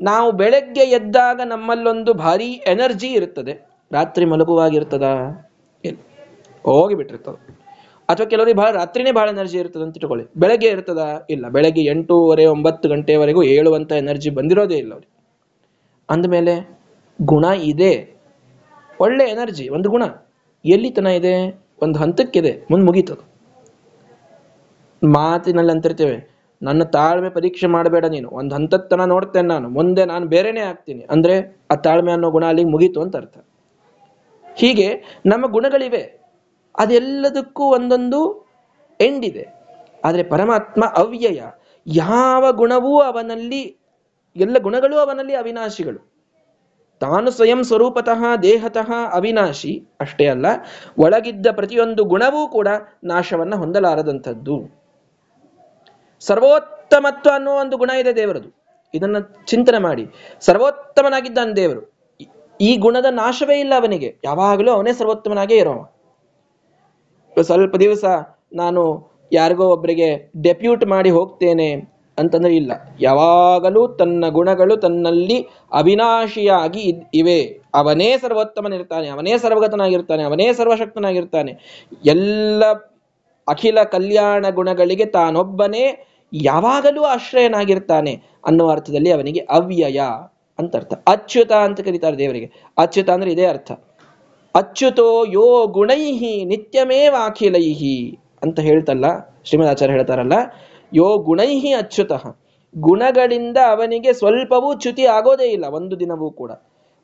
ನಾವು 0.00 0.32
ಬೆಳಗ್ಗೆ 0.32 0.80
ಎದ್ದಾಗ 0.80 1.40
ನಮ್ಮಲ್ಲೊಂದು 1.44 2.14
ಭಾರಿ 2.14 2.46
ಎನರ್ಜಿ 2.46 3.06
ಇರುತ್ತದೆ 3.06 3.68
ರಾತ್ರಿ 3.92 4.24
ಮಲಗುವಾಗಿರ್ತದ? 4.24 5.02
ಹೋಗಿ 6.62 6.94
ಬಿಟ್ಟಿರ್ತದೆ 6.94 7.63
ಅಥವಾ 8.08 8.26
ಕೆಲವರಿಗೆ 8.26 8.56
ಬಹಳ 8.56 8.70
ರಾತ್ರಿನೇ 8.70 9.12
ಬಹಳ 9.12 9.28
ಎನರ್ಜಿ 9.28 9.58
ಇರ್ತದೆ 9.58 9.82
ಅಂತ 9.82 9.96
ಇಟ್ಕೊಳ್ಳಿ. 9.96 10.26
ಬೆಳಗ್ಗೆ 10.36 10.68
ಇರ್ತದ? 10.68 11.26
ಇಲ್ಲ. 11.30 11.48
ಬೆಳಗ್ಗೆ 11.48 11.84
ಎಂಟೂವರೆ 11.84 12.46
ಒಂಬತ್ತು 12.46 12.88
ಗಂಟೆವರೆಗೂ 12.88 13.42
ಹೇಳುವಂತ 13.42 13.92
ಎನರ್ಜಿ 13.92 14.30
ಬಂದಿರೋದೇ 14.30 14.74
ಇಲ್ಲ 14.74 14.92
ಅವ್ರಿಗೆ. 14.92 15.24
ಅಂದಮೇಲೆ 16.10 16.78
ಗುಣ 17.22 17.44
ಇದೆ. 17.44 18.20
ಒಳ್ಳೆ 19.00 19.24
ಎನರ್ಜಿ 19.24 19.68
ಒಂದು 19.68 19.90
ಗುಣ. 19.90 20.02
ಎಲ್ಲಿ 20.64 20.90
ತನ 20.90 21.06
ಇದೆ? 21.06 21.64
ಒಂದು 21.82 21.98
ಹಂತಕ್ಕಿದೆ. 21.98 22.66
ಮುಂದೆ 22.70 22.86
ಮುಗೀತದ. 22.86 23.18
ಮಾತಿನಲ್ಲಿ 25.04 25.72
ಅಂತಿರ್ತೇವೆ. 25.72 26.34
ನನ್ನ 26.62 26.82
ತಾಳ್ಮೆ 26.82 27.30
ಪರೀಕ್ಷೆ 27.30 27.66
ಮಾಡಬೇಡ 27.66 28.04
ನೀನು. 28.04 28.28
ಒಂದು 28.28 28.54
ಹಂತದ 28.54 28.78
ತನ 28.78 29.04
ನೋಡ್ತೇನೆ 29.04 29.48
ನಾನು. 29.48 29.68
ಮುಂದೆ 29.68 30.04
ನಾನು 30.04 30.26
ಬೇರೆನೆ 30.26 30.60
ಆಗ್ತೀನಿ. 30.60 31.06
ಅಂದ್ರೆ 31.10 31.56
ಆ 31.70 31.74
ತಾಳ್ಮೆ 31.74 32.12
ಅನ್ನೋ 32.12 32.30
ಗುಣ 32.30 32.44
ಅಲ್ಲಿಗೆ 32.44 32.68
ಮುಗೀತು 32.68 33.00
ಅಂತ 33.00 33.16
ಅರ್ಥ. 33.16 33.38
ಹೀಗೆ 34.56 35.20
ನಮ್ಮ 35.26 35.46
ಗುಣಗಳಿವೆ. 35.46 36.23
ಅದೆಲ್ಲದಕ್ಕೂ 36.78 37.64
ಒಂದೊಂದು 37.64 38.46
ಎಂಡ್ 39.00 39.24
ಇದೆ. 39.24 39.48
ಆದರೆ 40.04 40.22
ಪರಮಾತ್ಮ 40.22 40.84
ಅವ್ಯಯ. 40.96 41.42
ಯಾವ 41.86 42.52
ಗುಣವೂ 42.52 43.00
ಅವನಲ್ಲಿ, 43.00 43.78
ಎಲ್ಲ 44.36 44.56
ಗುಣಗಳು 44.58 44.98
ಅವನಲ್ಲಿ 44.98 45.34
ಅವಿನಾಶಿಗಳು. 45.34 46.14
ತಾನು 47.00 47.30
ಸ್ವಯಂ 47.30 47.64
ಸ್ವರೂಪತಃ, 47.64 48.36
ದೇಹತಃ 48.36 48.92
ಅವಿನಾಶಿ. 49.12 49.88
ಅಷ್ಟೇ 50.00 50.26
ಅಲ್ಲ, 50.26 50.46
ಒಳಗಿದ್ದ 50.98 51.46
ಪ್ರತಿಯೊಂದು 51.52 52.04
ಗುಣವೂ 52.04 52.48
ಕೂಡ 52.48 52.68
ನಾಶವನ್ನ 53.04 53.54
ಹೊಂದಲಾರದಂಥದ್ದು. 53.54 54.84
ಸರ್ವೋತ್ತಮತ್ವ 56.20 57.30
ಅನ್ನೋ 57.34 57.52
ಒಂದು 57.52 57.76
ಗುಣ 57.76 57.90
ಇದೆ 57.90 58.16
ದೇವರದು. 58.16 58.64
ಇದನ್ನು 58.94 59.46
ಚಿಂತನೆ 59.46 59.78
ಮಾಡಿ. 59.78 60.06
ಸರ್ವೋತ್ತಮನಾಗಿದ್ದಾನೆ 60.40 61.52
ದೇವರು. 61.52 61.94
ಈ 62.60 62.76
ಗುಣದ 62.76 63.06
ನಾಶವೇ 63.10 63.60
ಇಲ್ಲ 63.60 63.74
ಅವನಿಗೆ. 63.76 64.16
ಯಾವಾಗಲೂ 64.24 64.72
ಅವನೇ 64.72 64.92
ಸರ್ವೋತ್ತಮನಾಗೇ 64.92 65.56
ಇರೋವ. 65.56 65.93
ಸ್ವಲ್ಪ 67.42 67.76
ದಿವಸ 67.76 68.04
ನಾನು 68.52 69.10
ಯಾರಿಗೋ 69.32 69.64
ಒಬ್ಬರಿಗೆ 69.64 70.32
ಡೆಪ್ಯೂಟ್ 70.42 70.86
ಮಾಡಿ 70.86 71.10
ಹೋಗ್ತೇನೆ 71.10 71.94
ಅಂತಂದ್ರೆ 72.18 72.56
ಇಲ್ಲ. 72.56 72.72
ಯಾವಾಗಲೂ 73.00 73.88
ತನ್ನ 73.88 74.24
ಗುಣಗಳು 74.28 74.76
ತನ್ನಲ್ಲಿ 74.76 75.48
ಅವಿನಾಶಿಯಾಗಿ 75.72 76.94
ಇವೆ. 77.14 77.60
ಅವನೇ 77.74 78.18
ಸರ್ವೋತ್ತಮನಿರ್ತಾನೆ, 78.18 79.08
ಅವನೇ 79.08 79.38
ಸರ್ವಗತನಾಗಿರ್ತಾನೆ, 79.38 80.22
ಅವನೇ 80.22 80.52
ಸರ್ವಶಕ್ತನಾಗಿರ್ತಾನೆ. 80.52 81.58
ಎಲ್ಲ 82.06 82.64
ಅಖಿಲ 83.48 83.82
ಕಲ್ಯಾಣ 83.82 84.46
ಗುಣಗಳಿಗೆ 84.50 85.04
ತಾನೊಬ್ಬನೇ 85.04 86.06
ಯಾವಾಗಲೂ 86.32 87.02
ಆಶ್ರಯನಾಗಿರ್ತಾನೆ 87.02 88.22
ಅನ್ನೋ 88.46 88.68
ಅರ್ಥದಲ್ಲಿ 88.68 89.10
ಅವನಿಗೆ 89.10 89.40
ಅವ್ಯಯ 89.40 90.00
ಅಂತ 90.58 90.76
ಅರ್ಥ. 90.76 90.94
ಅಚ್ಯುತ 91.06 91.52
ಅಂತ 91.52 91.80
ಕರೀತಾರೆ 91.80 92.18
ದೇವರಿಗೆ. 92.18 92.52
ಅಚ್ಯುತ 92.78 93.10
ಅಂದ್ರೆ 93.10 93.32
ಇದೇ 93.32 93.46
ಅರ್ಥ. 93.46 93.72
ಅಚ್ಯುತೋ 94.54 95.06
ಯೋ 95.36 95.46
ಗುಣೈಹಿ 95.76 96.32
ನಿತ್ಯಮೇವಾಖಿಲೈಹಿ 96.44 97.96
ಅಂತ 98.42 98.58
ಹೇಳ್ತಲ್ಲ 98.60 99.06
ಶ್ರೀಮದ್ 99.46 99.70
ಆಚಾರ್ಯ 99.70 99.94
ಹೇಳ್ತಾರಲ್ಲ, 99.94 100.36
ಯೋ 100.92 101.08
ಗುಣೈಹಿ 101.28 101.70
ಅಚ್ಯುತಃ. 101.72 102.22
ಗುಣಗಳಿಂದ 102.74 103.58
ಅವನಿಗೆ 103.70 104.10
ಸ್ವಲ್ಪವೂ 104.12 104.68
ಚ್ಯುತಿ 104.74 105.04
ಆಗೋದೇ 105.06 105.46
ಇಲ್ಲ, 105.46 105.66
ಒಂದು 105.78 105.94
ದಿನವೂ 106.00 106.28
ಕೂಡ. 106.30 106.52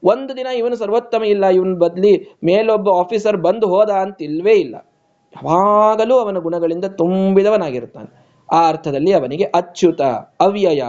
ಒಂದು 0.03 0.33
ದಿನ 0.37 0.49
ಇವನು 0.61 0.77
ಸರ್ವೋತ್ತಮ 0.77 1.23
ಇಲ್ಲ, 1.25 1.45
ಇವನ್ 1.49 1.75
ಬದ್ಲಿ 1.75 2.13
ಮೇಲೊಬ್ಬ 2.45 2.89
ಆಫೀಸರ್ 3.03 3.39
ಬಂದು 3.47 3.67
ಹೋದ 3.69 3.91
ಅಂತ 4.05 4.23
ಇಲ್ವೇ 4.23 4.55
ಇಲ್ಲ. 4.55 4.77
ಯಾವಾಗಲೂ 5.37 6.15
ಅವನ 6.19 6.39
ಗುಣಗಳಿಂದ 6.39 6.87
ತುಂಬಿದವನಾಗಿರ್ತಾನೆ. 7.01 8.11
ಆ 8.49 8.61
ಅರ್ಥದಲ್ಲಿ 8.69 9.13
ಅವನಿಗೆ 9.13 9.45
ಅಚ್ಯುತ, 9.55 10.03
ಅವ್ಯಯ 10.41 10.85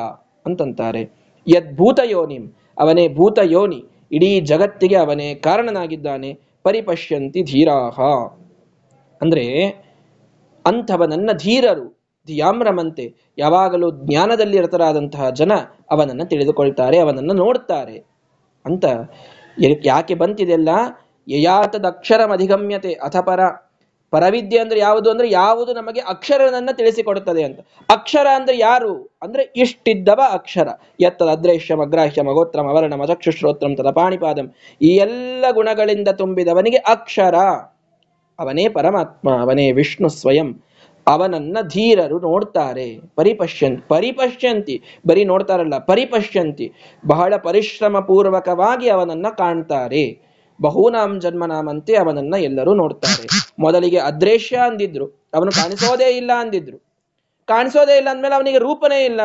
ಅಂತಂತಾರೆ. 0.46 1.04
ಯದ್ಭೂತ 1.48 2.00
ಯೋನಿಂ 2.06 2.46
ಅವನೇ 2.78 3.08
ಭೂತ 3.08 3.40
ಯೋನಿ 3.56 3.82
ಇಡೀ 4.12 4.32
ಜಗತ್ತಿಗೆ 4.52 4.96
ಅವನೇ 4.96 5.28
ಕಾರಣನಾಗಿದ್ದಾನೆ. 5.36 6.32
ಪರಿಪಶ್ಯಂತಿ 6.64 7.44
ಧೀರಾಹ. 7.44 8.00
ಅಂದ್ರೆ 9.22 9.46
ಅಂಥವನನ್ನ 10.66 11.30
ಧೀರರು, 11.34 12.02
ಧಿಯಾಮ್ರಮಂತೆ 12.26 13.16
ಯಾವಾಗಲೂ 13.38 13.92
ಜ್ಞಾನದಲ್ಲಿ 13.92 14.62
ರತರಾದಂತಹ 14.62 15.30
ಜನ 15.30 15.52
ಅವನನ್ನು 15.92 16.26
ತಿಳಿದುಕೊಳ್ತಾರೆ, 16.26 16.98
ಅವನನ್ನು 17.00 17.34
ನೋಡ್ತಾರೆ. 17.34 17.98
ಅಂತ 18.66 18.86
ಯಾಕೆ 19.86 20.16
ಬಂತಿದೆಲ್ಲ 20.16 20.70
ಯಯಾತದಕ್ಷರಮಧಿಗಮ್ಯತೆ 21.28 22.94
ಅಥಪರ 22.94 23.40
ಪರವಿದ್ಯೆ 24.12 24.60
ಅಂದ್ರೆ 24.60 24.80
ಯಾವುದು 24.80 25.12
ಅಂದ್ರೆ 25.12 25.32
ಯಾವುದು 25.32 25.74
ನಮಗೆ 25.74 26.00
ಅಕ್ಷರನನ್ನ 26.00 26.70
ತಿಳಿಸಿಕೊಡುತ್ತದೆ 26.74 27.44
ಅಂತ. 27.44 27.60
ಅಕ್ಷರ 27.90 28.28
ಅಂದ್ರೆ 28.36 28.58
ಯಾರು? 28.58 29.18
ಅಂದ್ರೆ 29.22 29.54
ಇಷ್ಟಿದ್ದವ 29.56 30.20
ಅಕ್ಷರ. 30.32 30.68
ಎತ್ತದ 31.00 31.26
ಅದ್ರೈಷ್ಯ 31.26 31.74
ಅಗ್ರಾಹ್ಯ 31.74 32.22
ಅಗೋತ್ರಂ 32.22 32.68
ಅವರ್ಣ 32.68 33.02
ಅಚಕ್ಷುಶ್ರೋತ್ರಂ 33.02 33.76
ತದ 33.76 33.92
ಪಾಣಿಪಾದಂ. 33.92 34.54
ಈ 34.82 34.88
ಎಲ್ಲ 34.88 35.46
ಗುಣಗಳಿಂದ 35.52 36.08
ತುಂಬಿದವನಿಗೆ 36.08 36.78
ಅಕ್ಷರ. 36.78 37.36
ಅವನೇ 38.40 38.70
ಪರಮಾತ್ಮ, 38.70 39.42
ಅವನೇ 39.42 39.72
ವಿಷ್ಣು 39.72 40.10
ಸ್ವಯಂ. 40.10 40.64
ಅವನನ್ನ 41.08 41.58
ಧೀರರು 41.62 42.20
ನೋಡ್ತಾರೆ. 42.20 43.00
ಪರಿಪಶ್ಯಂತ 43.16 43.84
ಪರಿಪಶ್ಯಂತಿ. 43.88 44.82
ಬರೀ 45.08 45.26
ನೋಡ್ತಾರಲ್ಲ, 45.26 45.78
ಪರಿಪಶ್ಯಂತಿ. 45.78 46.74
ಬಹಳ 47.08 47.34
ಪರಿಶ್ರಮ 47.38 48.00
ಪೂರ್ವಕವಾಗಿ 48.00 48.90
ಅವನನ್ನ 48.90 49.26
ಕಾಣ್ತಾರೆ. 49.38 50.31
ಬಹುನಾಮ್ 50.62 51.22
ಜನ್ಮನಾಮಂತೆ 51.22 51.96
ಅವನನ್ನ 51.96 52.36
ಎಲ್ಲರೂ 52.40 52.74
ನೋಡ್ತಾರೆ. 52.74 53.28
ಮೊದಲಿಗೆ 53.60 54.00
ಅದೃಶ್ಯ 54.00 54.58
ಅಂದಿದ್ರು, 54.58 55.30
ಅವನು 55.34 55.52
ಕಾಣಿಸೋದೇ 55.52 56.10
ಇಲ್ಲ 56.18 56.32
ಅಂದಿದ್ರು. 56.40 56.78
ಕಾಣಿಸೋದೇ 57.48 57.98
ಇಲ್ಲ 57.98 58.10
ಅಂದ್ಮೇಲೆ 58.12 58.36
ಅವನಿಗೆ 58.36 58.58
ರೂಪನೇ 58.58 59.06
ಇಲ್ಲ, 59.06 59.22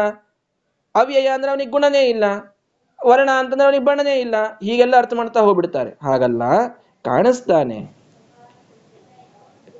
ಅವ್ಯಯ 0.95 1.27
ಅಂದ್ರೆ 1.27 1.51
ಅವನಿಗೆ 1.51 1.71
ಗುಣನೇ 1.71 2.09
ಇಲ್ಲ, 2.09 2.25
ವರ್ಣ 3.07 3.31
ಅಂತಂದ್ರೆ 3.39 3.65
ಅವನಿಗೆ 3.65 3.85
ಬಣ್ಣನೇ 3.85 4.21
ಇಲ್ಲ, 4.21 4.35
ಹೀಗೆಲ್ಲ 4.63 4.95
ಅರ್ಥ 4.97 5.13
ಮಾಡ್ತಾ 5.15 5.41
ಹೋಗ್ಬಿಡ್ತಾರೆ. 5.41 5.91
ಹಾಗಲ್ಲ, 6.03 6.43
ಕಾಣಿಸ್ತಾನೆ. 7.05 7.79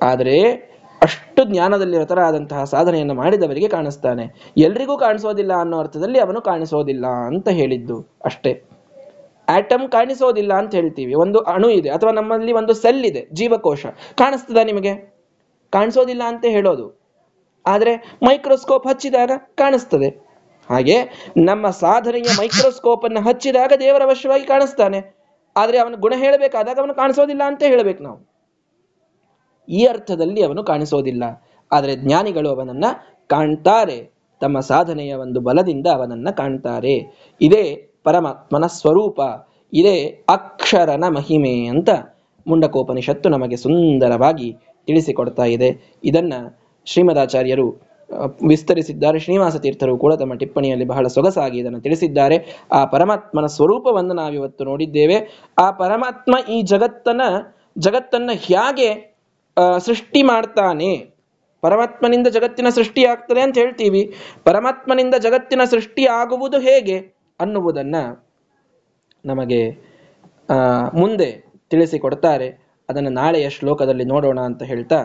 ಆದರೆ 0.03 0.39
ಅಷ್ಟು 1.03 1.45
ಜ್ಞಾನದಲ್ಲಿರತರಾದಂತಹ 1.45 2.65
ಸಾಧನೆಯನ್ನು 2.65 3.15
ಮಾಡಿದವರಿಗೆ 3.15 3.69
ಕಾಣಿಸ್ತಾನೆ. 3.69 4.53
ಎಲ್ರಿಗೂ 4.57 4.99
ಕಾಣಿಸೋದಿಲ್ಲ 4.99 5.53
ಅನ್ನೋ 5.53 5.79
ಅರ್ಥದಲ್ಲಿ 5.79 6.19
ಅವನು 6.19 6.41
ಕಾಣಿಸೋದಿಲ್ಲ 6.41 7.07
ಅಂತ 7.07 7.49
ಹೇಳಿದ್ದು 7.49 7.97
ಅಷ್ಟೇ. 8.25 8.76
ಆಟಮ್ 9.49 9.89
ಕಾಣಿಸೋದಿಲ್ಲ 9.89 10.53
ಅಂತ 10.55 10.75
ಹೇಳ್ತೀವಿ. 10.75 11.15
ಒಂದು 11.15 11.39
ಅಣು 11.39 11.71
ಇದೆ 11.71 11.91
ಅಥವಾ 11.91 12.13
ನಮ್ಮಲ್ಲಿ 12.13 12.53
ಒಂದು 12.53 12.75
ಸೆಲ್ 12.75 13.05
ಇದೆ, 13.05 13.29
ಜೀವಕೋಶ. 13.33 13.87
ಕಾಣಿಸ್ತದ 14.15 14.57
ನಿಮಗೆ? 14.57 15.17
ಕಾಣಿಸೋದಿಲ್ಲ 15.71 16.23
ಅಂತ 16.27 16.45
ಹೇಳೋದು. 16.45 17.07
ಆದರೆ 17.67 17.97
ಮೈಕ್ರೋಸ್ಕೋಪ್ 18.23 18.87
ಹಚ್ಚಿದಾಗ 18.87 19.31
ಕಾಣಿಸ್ತದೆ. 19.55 20.09
ಹಾಗೆ 20.71 21.03
ನಮ್ಮ 21.37 21.71
ಸಾಧನೆಯ 21.71 22.23
ಮೈಕ್ರೋಸ್ಕೋಪ್ 22.39 23.05
ಅನ್ನು 23.05 23.21
ಹಚ್ಚಿದಾಗ 23.21 23.73
ದೇವರ 23.81 24.03
ವಶವಾಗಿ 24.05 24.45
ಕಾಣಿಸ್ತಾನೆ. 24.45 25.17
ಆದರೆ 25.57 25.79
ಅವನ 25.79 25.95
ಗುಣ 25.95 26.13
ಹೇಳಬೇಕಾದಾಗ 26.17 26.79
ಅವನು 26.79 26.95
ಕಾಣಿಸೋದಿಲ್ಲ 26.95 27.43
ಅಂತ 27.47 27.63
ಹೇಳಬೇಕು 27.63 28.03
ನಾವು. 28.03 28.37
ಈ 29.69 29.85
ಅರ್ಥದಲ್ಲಿ 29.87 30.43
ಅವನು 30.43 30.65
ಕಾಣಿಸೋದಿಲ್ಲ. 30.65 31.47
ಆದರೆ 31.73 31.97
ಜ್ಞಾನಿಗಳು 31.97 32.49
ಅವನನ್ನ 32.49 32.85
ಕಾಣ್ತಾರೆ. 33.27 34.17
ತಮ್ಮ 34.41 34.61
ಸಾಧನೆಯ 34.61 35.15
ಒಂದು 35.15 35.41
ಬಲದಿಂದ 35.41 35.87
ಅವನನ್ನ 35.87 36.31
ಕಾಣ್ತಾರೆ. 36.31 37.15
ಇದೇ 37.41 37.86
ಪರಮಾತ್ಮನ 38.07 38.67
ಸ್ವರೂಪ 38.81 39.21
ಇದೇ 39.73 39.97
ಅಕ್ಷರನ 40.29 41.05
ಮಹಿಮೆ 41.19 41.55
ಅಂತ 41.73 41.91
ಮುಂಡಕೋಪನಿಷತ್ತು 42.47 43.29
ನಮಗೆ 43.35 43.57
ಸುಂದರವಾಗಿ 43.65 44.49
ತಿಳಿಸಿಕೊಡ್ತಾ 44.89 45.45
ಇದೆ. 45.57 45.69
ಇದನ್ನ 46.05 46.35
ಶ್ರೀಮದಾಚಾರ್ಯರು 46.87 47.67
ವಿಸ್ತರಿಸಿದ್ದಾರೆ. 48.51 49.19
ಶ್ರೀನಿವಾಸ 49.25 49.57
ತೀರ್ಥರು 49.65 49.95
ಕೂಡ 50.03 50.13
ತಮ್ಮ 50.21 50.35
ಟಿಪ್ಪಣಿಯಲ್ಲಿ 50.43 50.87
ಬಹಳ 50.93 51.07
ಸೊಗಸಾಗಿ 51.15 51.57
ಇದನ್ನು 51.63 51.81
ತಿಳಿಸಿದ್ದಾರೆ. 51.87 52.37
ಆ 52.79 52.81
ಪರಮಾತ್ಮನ 52.95 53.47
ಸ್ವರೂಪವನ್ನು 53.57 54.15
ನಾವಿವತ್ತು 54.21 54.63
ನೋಡಿದ್ದೇವೆ. 54.71 55.17
ಆ 55.65 55.67
ಪರಮಾತ್ಮ 55.83 56.35
ಈ 56.57 56.59
ಜಗತ್ತನ್ನ 56.73 57.23
ಜಗತ್ತನ್ನ 57.87 58.31
ಹೇಗೆ 58.49 58.89
ಸೃಷ್ಟಿ 59.87 60.21
ಮಾಡ್ತಾನೆ. 60.33 60.93
ಪರಮಾತ್ಮನಿಂದ 61.63 62.29
ಜಗತ್ತಿನ 62.37 62.69
ಸೃಷ್ಟಿ 62.79 63.03
ಆಗ್ತದೆ 63.13 63.41
ಅಂತ 63.47 63.57
ಹೇಳ್ತೀವಿ. 63.63 64.03
ಪರಮಾತ್ಮನಿಂದ 64.49 65.15
ಜಗತ್ತಿನ 65.27 65.63
ಸೃಷ್ಟಿ 65.75 66.03
ಆಗುವುದು 66.21 66.59
ಹೇಗೆ? 66.69 66.97
ಅನ್ನುವುದನ್ನ 67.41 67.97
ನಮಗೆ 69.25 69.63
ಮುಂದೆ 70.95 71.29
ತಿಳಿಸಿಕೊಡ್ತಾರೆ. 71.71 72.49
ಅದನ್ನು 72.89 73.11
ನಾಳೆಯ 73.11 73.51
ಶ್ಲೋಕದಲ್ಲಿ 73.51 74.05
ನೋಡೋಣ 74.05 74.41
ಅಂತ 74.41 74.63
ಹೇಳ್ತಾ 74.63 74.99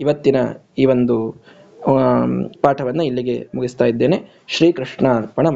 ಇವತ್ತಿನ 0.00 0.36
ಈ 0.78 0.84
ಒಂದು 0.84 1.16
ಪಾಠವನ್ನು 2.62 3.02
ಇಲ್ಲಿಗೆ 3.04 3.48
ಮುಗಿಸ್ತಾ 3.54 3.84
ಇದ್ದೇನೆ. 3.84 4.18
ಶ್ರೀಕೃಷ್ಣ 4.46 5.06
ಅರ್ಪಣ 5.16 5.46